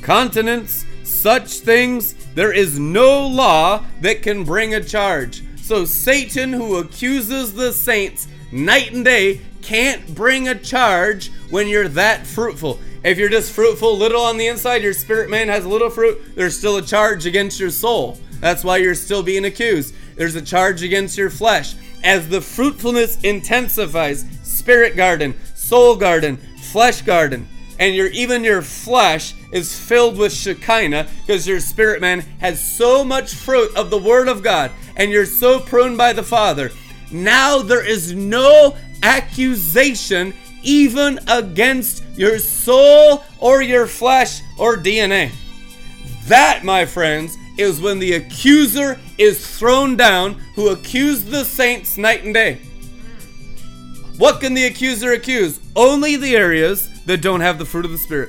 [0.00, 0.86] continence,
[1.22, 5.44] such things there is no law that can bring a charge.
[5.56, 11.86] So Satan, who accuses the saints night and day, can't bring a charge when you're
[11.90, 12.80] that fruitful.
[13.04, 16.58] If you're just fruitful, little on the inside, your spirit man has little fruit, there's
[16.58, 18.18] still a charge against your soul.
[18.40, 19.94] That's why you're still being accused.
[20.16, 21.76] There's a charge against your flesh.
[22.02, 26.36] As the fruitfulness intensifies, spirit garden, soul garden,
[26.72, 27.46] flesh garden,
[27.78, 33.04] and your even your flesh is filled with Shekinah because your spirit man has so
[33.04, 36.70] much fruit of the Word of God and you're so pruned by the Father.
[37.10, 45.32] Now there is no accusation even against your soul or your flesh or DNA.
[46.26, 52.24] That, my friends, is when the accuser is thrown down who accused the saints night
[52.24, 52.60] and day.
[54.18, 55.60] What can the accuser accuse?
[55.74, 58.28] Only the areas that don't have the fruit of the Spirit.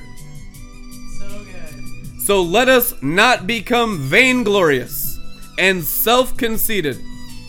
[1.18, 2.20] So good.
[2.20, 5.18] So let us not become vainglorious
[5.58, 6.98] and self conceited,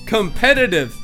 [0.05, 0.95] competitive,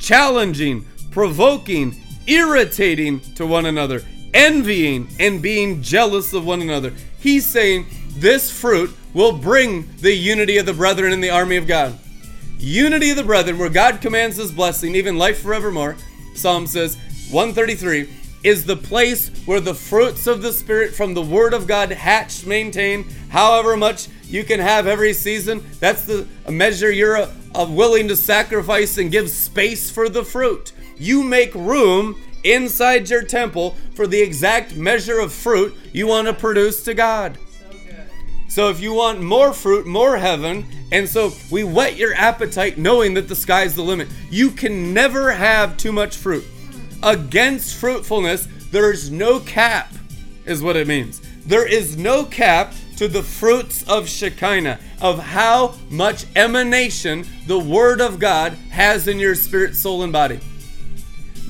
[0.00, 1.96] challenging, provoking,
[2.26, 4.02] irritating to one another,
[4.34, 6.92] envying, and being jealous of one another.
[7.18, 7.86] He's saying
[8.16, 11.98] this fruit will bring the unity of the brethren in the army of God.
[12.58, 15.96] Unity of the brethren, where God commands his blessing, even life forevermore.
[16.40, 16.96] Psalm says,
[17.30, 18.08] 133
[18.42, 22.46] is the place where the fruits of the Spirit from the Word of God hatch,
[22.46, 25.64] maintain, however much you can have every season.
[25.78, 30.72] That's the measure you're uh, uh, willing to sacrifice and give space for the fruit.
[30.96, 36.32] You make room inside your temple for the exact measure of fruit you want to
[36.32, 37.36] produce to God.
[38.50, 43.14] So if you want more fruit, more heaven, and so we whet your appetite knowing
[43.14, 44.08] that the sky's the limit.
[44.28, 46.44] You can never have too much fruit.
[47.00, 49.92] Against fruitfulness, there's no cap,
[50.46, 51.20] is what it means.
[51.46, 58.00] There is no cap to the fruits of Shekinah, of how much emanation the Word
[58.00, 60.40] of God has in your spirit, soul, and body.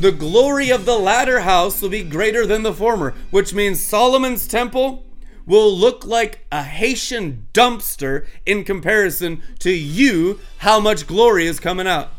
[0.00, 4.46] The glory of the latter house will be greater than the former, which means Solomon's
[4.46, 5.02] temple
[5.46, 11.86] will look like a Haitian dumpster in comparison to you, how much glory is coming
[11.86, 12.10] out.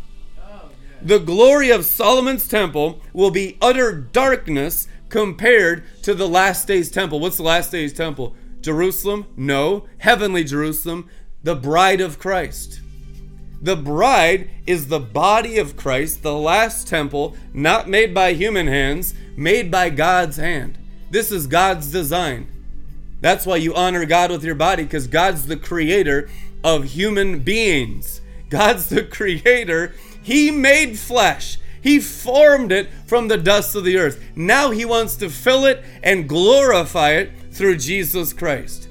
[1.01, 7.19] The glory of Solomon's temple will be utter darkness compared to the last day's temple.
[7.19, 8.35] What's the last day's temple?
[8.61, 9.25] Jerusalem?
[9.35, 9.87] No.
[9.97, 11.09] Heavenly Jerusalem,
[11.43, 12.81] the bride of Christ.
[13.63, 19.13] The bride is the body of Christ, the last temple, not made by human hands,
[19.35, 20.77] made by God's hand.
[21.11, 22.47] This is God's design.
[23.21, 26.29] That's why you honor God with your body, because God's the creator
[26.63, 28.21] of human beings.
[28.49, 29.95] God's the creator.
[30.21, 31.57] He made flesh.
[31.81, 34.21] He formed it from the dust of the earth.
[34.35, 38.87] Now he wants to fill it and glorify it through Jesus Christ.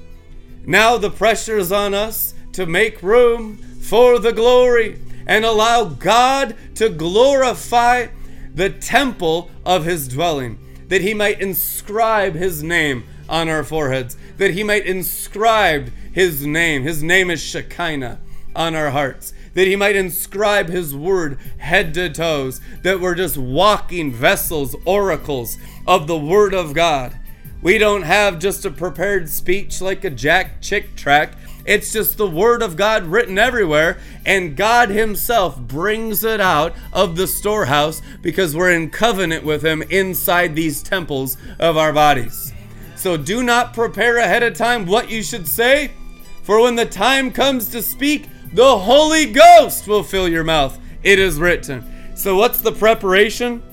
[0.65, 6.55] Now the pressure is on us to make room for the glory and allow God
[6.75, 8.07] to glorify
[8.53, 10.59] the temple of his dwelling,
[10.89, 16.83] that he might inscribe his name on our foreheads, that he might inscribe his name.
[16.83, 18.19] His name is Shekinah
[18.55, 23.37] on our hearts, that he might inscribe his word head to toes, that we're just
[23.37, 27.17] walking vessels, oracles of the word of God.
[27.61, 31.35] We don't have just a prepared speech like a Jack Chick track.
[31.63, 37.15] It's just the Word of God written everywhere, and God Himself brings it out of
[37.15, 42.51] the storehouse because we're in covenant with Him inside these temples of our bodies.
[43.01, 45.89] So do not prepare ahead of time what you should say,
[46.43, 50.77] for when the time comes to speak, the Holy Ghost will fill your mouth.
[51.01, 51.83] It is written.
[52.15, 53.63] So, what's the preparation?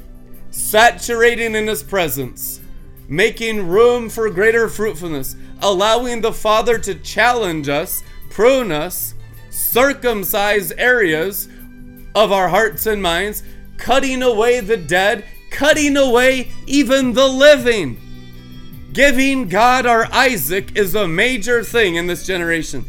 [0.51, 2.61] Saturating in His presence,
[3.07, 9.13] making room for greater fruitfulness, allowing the Father to challenge us, prune us,
[9.51, 11.51] circumcise areas
[12.15, 13.43] of our hearts and minds,
[13.77, 18.01] cutting away the dead, cutting away even the living.
[18.93, 22.87] Giving God our Isaac is a major thing in this generation.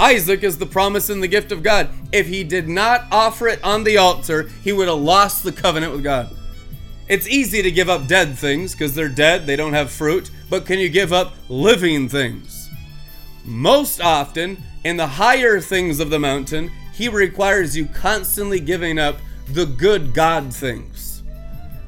[0.00, 1.90] Isaac is the promise and the gift of God.
[2.10, 5.92] If he did not offer it on the altar, he would have lost the covenant
[5.92, 6.34] with God.
[7.06, 10.64] It's easy to give up dead things because they're dead, they don't have fruit, but
[10.64, 12.70] can you give up living things?
[13.44, 19.16] Most often, in the higher things of the mountain, he requires you constantly giving up
[19.48, 21.17] the good God things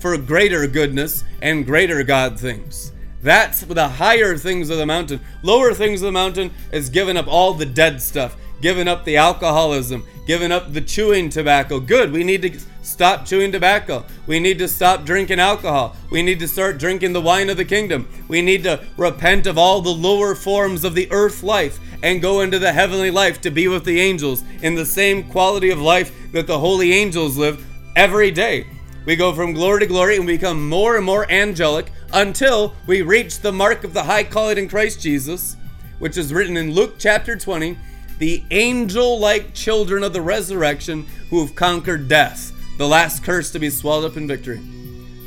[0.00, 2.92] for greater goodness and greater God things.
[3.22, 5.20] That's the higher things of the mountain.
[5.42, 9.18] Lower things of the mountain is giving up all the dead stuff, giving up the
[9.18, 11.80] alcoholism, giving up the chewing tobacco.
[11.80, 14.06] Good, we need to stop chewing tobacco.
[14.26, 15.96] We need to stop drinking alcohol.
[16.10, 18.08] We need to start drinking the wine of the kingdom.
[18.26, 22.40] We need to repent of all the lower forms of the earth life and go
[22.40, 26.10] into the heavenly life to be with the angels in the same quality of life
[26.32, 27.62] that the holy angels live
[27.96, 28.66] every day.
[29.06, 33.00] We go from glory to glory and we become more and more angelic until we
[33.02, 35.56] reach the mark of the high calling in Christ Jesus,
[35.98, 37.78] which is written in Luke chapter 20
[38.18, 43.58] the angel like children of the resurrection who have conquered death, the last curse to
[43.58, 44.58] be swallowed up in victory.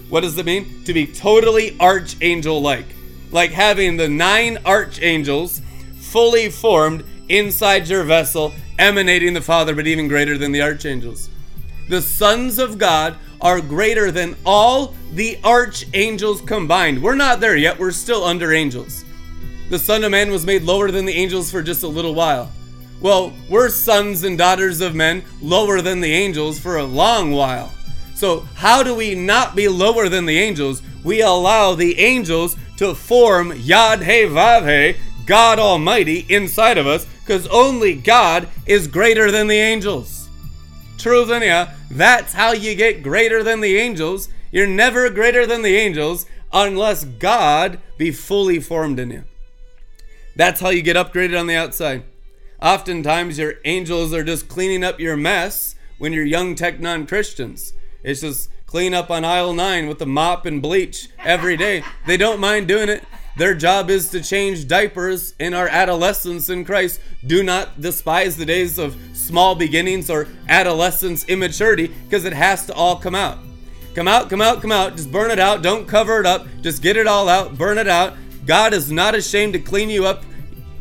[0.09, 0.83] What does it mean?
[0.83, 2.85] To be totally archangel like,
[3.31, 5.59] like having the nine archangels
[5.95, 11.31] fully formed inside your vessel, emanating the Father, but even greater than the archangels.
[11.89, 17.01] The sons of God are greater than all the archangels combined.
[17.01, 19.03] We're not there yet, we're still under angels.
[19.69, 22.51] The Son of Man was made lower than the angels for just a little while.
[23.01, 27.71] Well, we're sons and daughters of men lower than the angels for a long while.
[28.15, 30.81] So, how do we not be lower than the angels?
[31.03, 34.93] We allow the angels to form Yod-Heh-Vav-Heh,
[35.25, 40.22] God Almighty inside of us because only God is greater than the angels.
[41.03, 44.29] Truth in ya, that's how you get greater than the angels.
[44.53, 49.25] You're never greater than the angels unless God be fully formed in you.
[50.37, 52.05] That's how you get upgraded on the outside.
[52.61, 57.73] Oftentimes, your angels are just cleaning up your mess when you're young teknon Christians.
[58.01, 61.83] It's just clean up on aisle nine with the mop and bleach every day.
[62.07, 63.03] They don't mind doing it.
[63.35, 67.01] Their job is to change diapers in our adolescence in Christ.
[67.27, 72.73] Do not despise the days of small beginnings or adolescence immaturity because it has to
[72.73, 73.39] all come out.
[73.95, 74.95] Come out, come out, come out.
[74.95, 75.61] Just burn it out.
[75.61, 76.47] Don't cover it up.
[76.61, 77.57] Just get it all out.
[77.57, 78.13] Burn it out.
[78.45, 80.23] God is not ashamed to clean you up.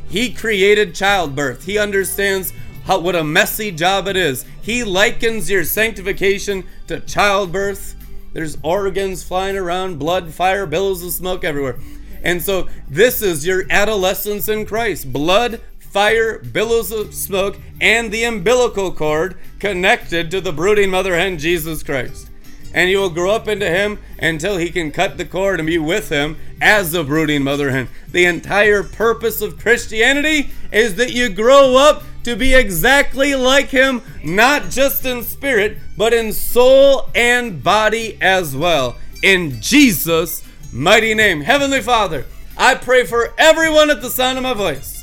[0.09, 1.65] He created childbirth.
[1.65, 2.53] He understands
[2.85, 4.45] how, what a messy job it is.
[4.63, 7.95] He likens your sanctification to childbirth.
[8.33, 11.79] There's organs flying around, blood, fire, billows of smoke everywhere.
[12.23, 15.13] And so this is your adolescence in Christ.
[15.13, 15.61] Blood,
[15.93, 21.83] fire, billows of smoke, and the umbilical cord connected to the brooding mother hen, Jesus
[21.83, 22.33] Christ
[22.75, 25.79] and you will grow up into him until he can cut the cord and be
[25.79, 27.89] with him as the brooding mother hen.
[28.11, 34.01] The entire purpose of Christianity is that you grow up to be exactly like him,
[34.25, 38.97] not just in spirit, but in soul and body as well.
[39.23, 40.43] In Jesus'
[40.73, 41.43] mighty name.
[41.43, 45.02] Heavenly Father, I pray for everyone at the sound of my voice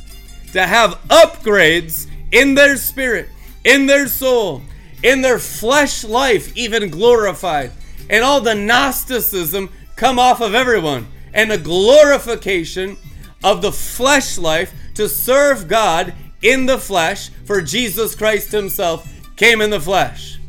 [0.53, 3.29] to have upgrades in their spirit,
[3.63, 4.61] in their soul,
[5.03, 7.71] in their flesh life even glorified.
[8.09, 11.07] And all the Gnosticism come off of everyone.
[11.33, 12.97] And the glorification
[13.43, 19.61] of the flesh life to serve God in the flesh, for Jesus Christ Himself came
[19.61, 20.39] in the flesh.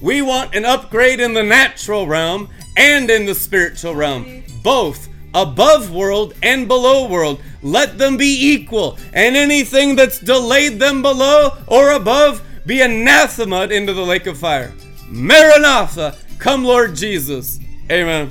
[0.00, 5.92] We want an upgrade in the natural realm and in the spiritual realm, both above
[5.92, 7.40] world and below world.
[7.66, 13.92] Let them be equal, and anything that's delayed them below or above be anathema into
[13.92, 14.72] the lake of fire.
[15.08, 17.58] Maranatha, come Lord Jesus.
[17.90, 18.30] Amen.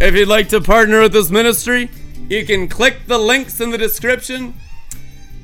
[0.00, 1.90] If you'd like to partner with this ministry,
[2.28, 4.52] you can click the links in the description.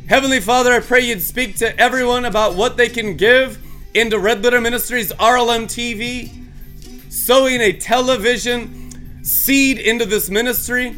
[0.09, 4.43] Heavenly Father, I pray you'd speak to everyone about what they can give into Red
[4.43, 6.32] Letter Ministries RLM TV,
[7.09, 10.97] sowing a television seed into this ministry,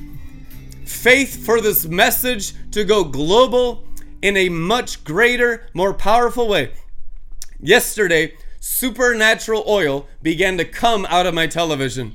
[0.93, 3.85] faith for this message to go global
[4.21, 6.73] in a much greater, more powerful way.
[7.61, 12.15] Yesterday, supernatural oil began to come out of my television.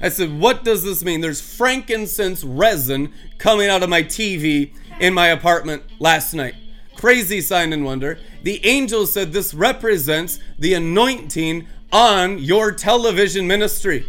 [0.00, 1.20] I said, What does this mean?
[1.20, 6.54] There's frankincense resin coming out of my TV in my apartment last night.
[6.96, 8.18] Crazy sign and wonder.
[8.42, 14.06] The angel said this represents the anointing on your television ministry.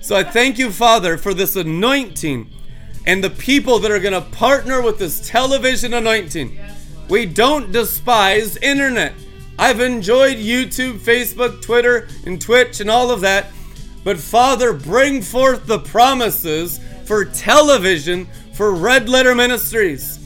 [0.00, 2.50] So I thank you, Father, for this anointing
[3.06, 6.58] and the people that are going to partner with this television anointing.
[7.08, 9.14] We don't despise internet.
[9.58, 13.46] I've enjoyed YouTube, Facebook, Twitter, and Twitch and all of that.
[14.04, 20.18] But Father, bring forth the promises for television for Red Letter Ministries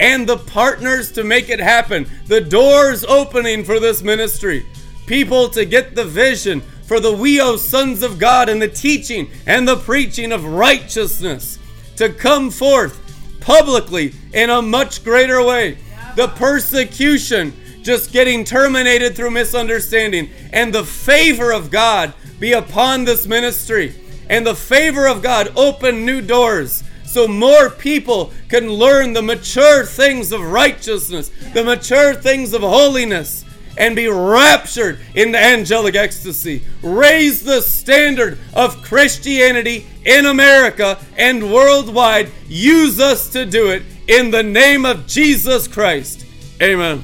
[0.00, 2.06] and the partners to make it happen.
[2.26, 4.64] The doors opening for this ministry.
[5.06, 9.66] People to get the vision for the huios sons of God and the teaching and
[9.66, 11.58] the preaching of righteousness
[11.98, 12.98] to come forth
[13.40, 15.78] publicly in a much greater way.
[16.16, 17.52] The persecution
[17.82, 23.94] just getting terminated through misunderstanding, and the favor of God be upon this ministry.
[24.28, 29.84] And the favor of God open new doors so more people can learn the mature
[29.84, 33.44] things of righteousness, the mature things of holiness,
[33.78, 36.62] and be raptured in the angelic ecstasy.
[36.82, 42.30] Raise the standard of Christianity in America and worldwide.
[42.48, 46.26] Use us to do it in the name of Jesus Christ.
[46.60, 47.02] Amen.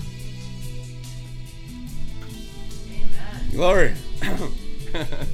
[2.90, 3.50] Amen.
[3.52, 3.94] Glory.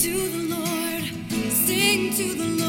[0.00, 1.04] to the Lord,
[1.50, 2.59] sing to the Lord.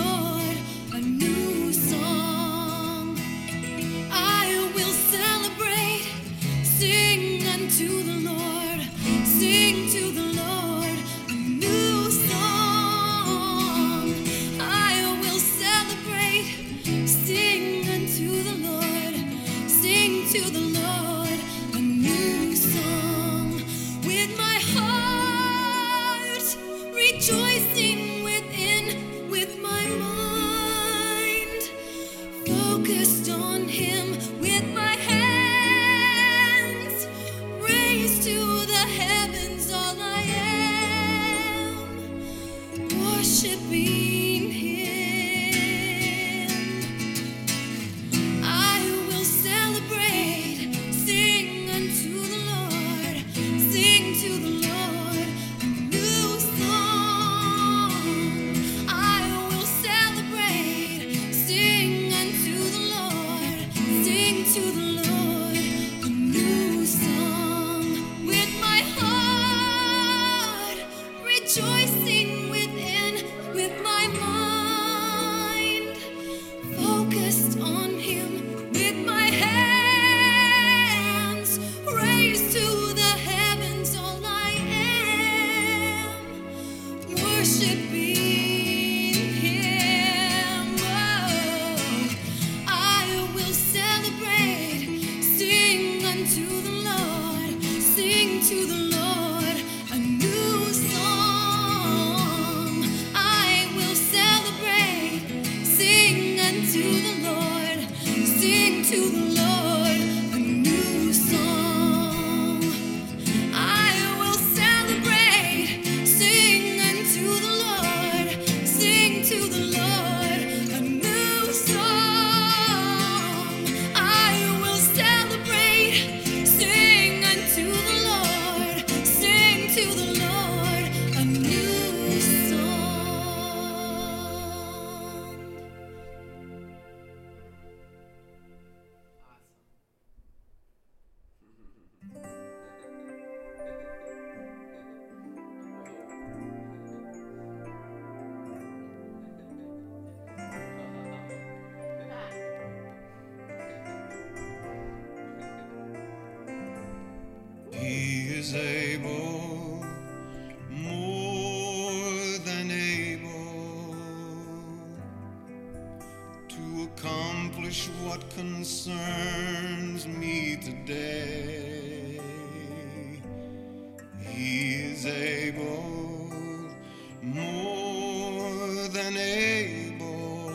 [179.82, 180.52] Able,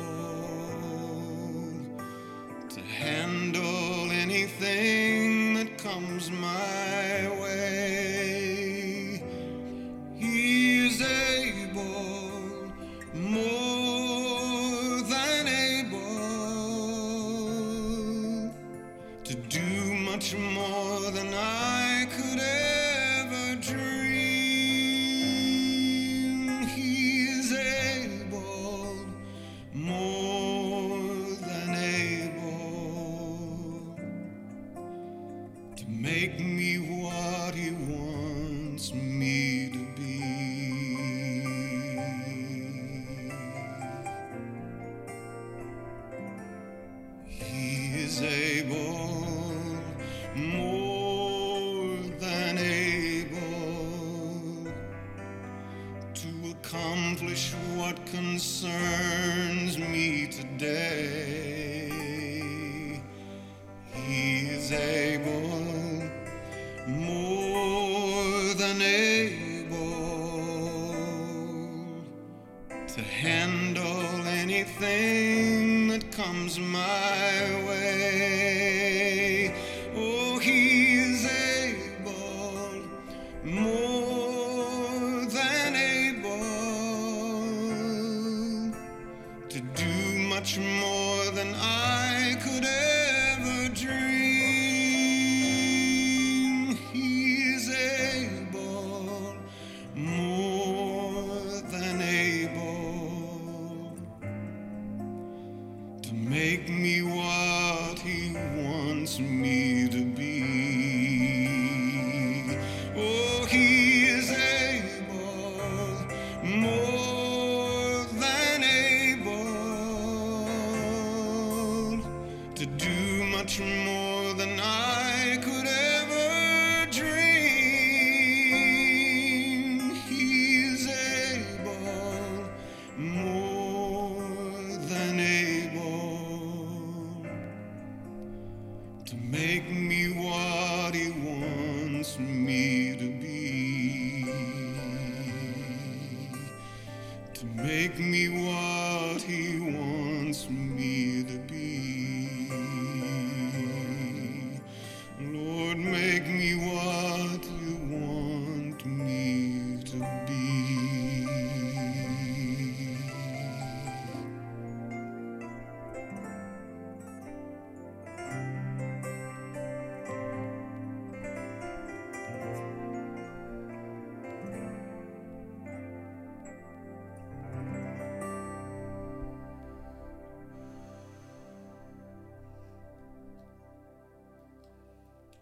[2.68, 7.35] to handle anything that comes my way.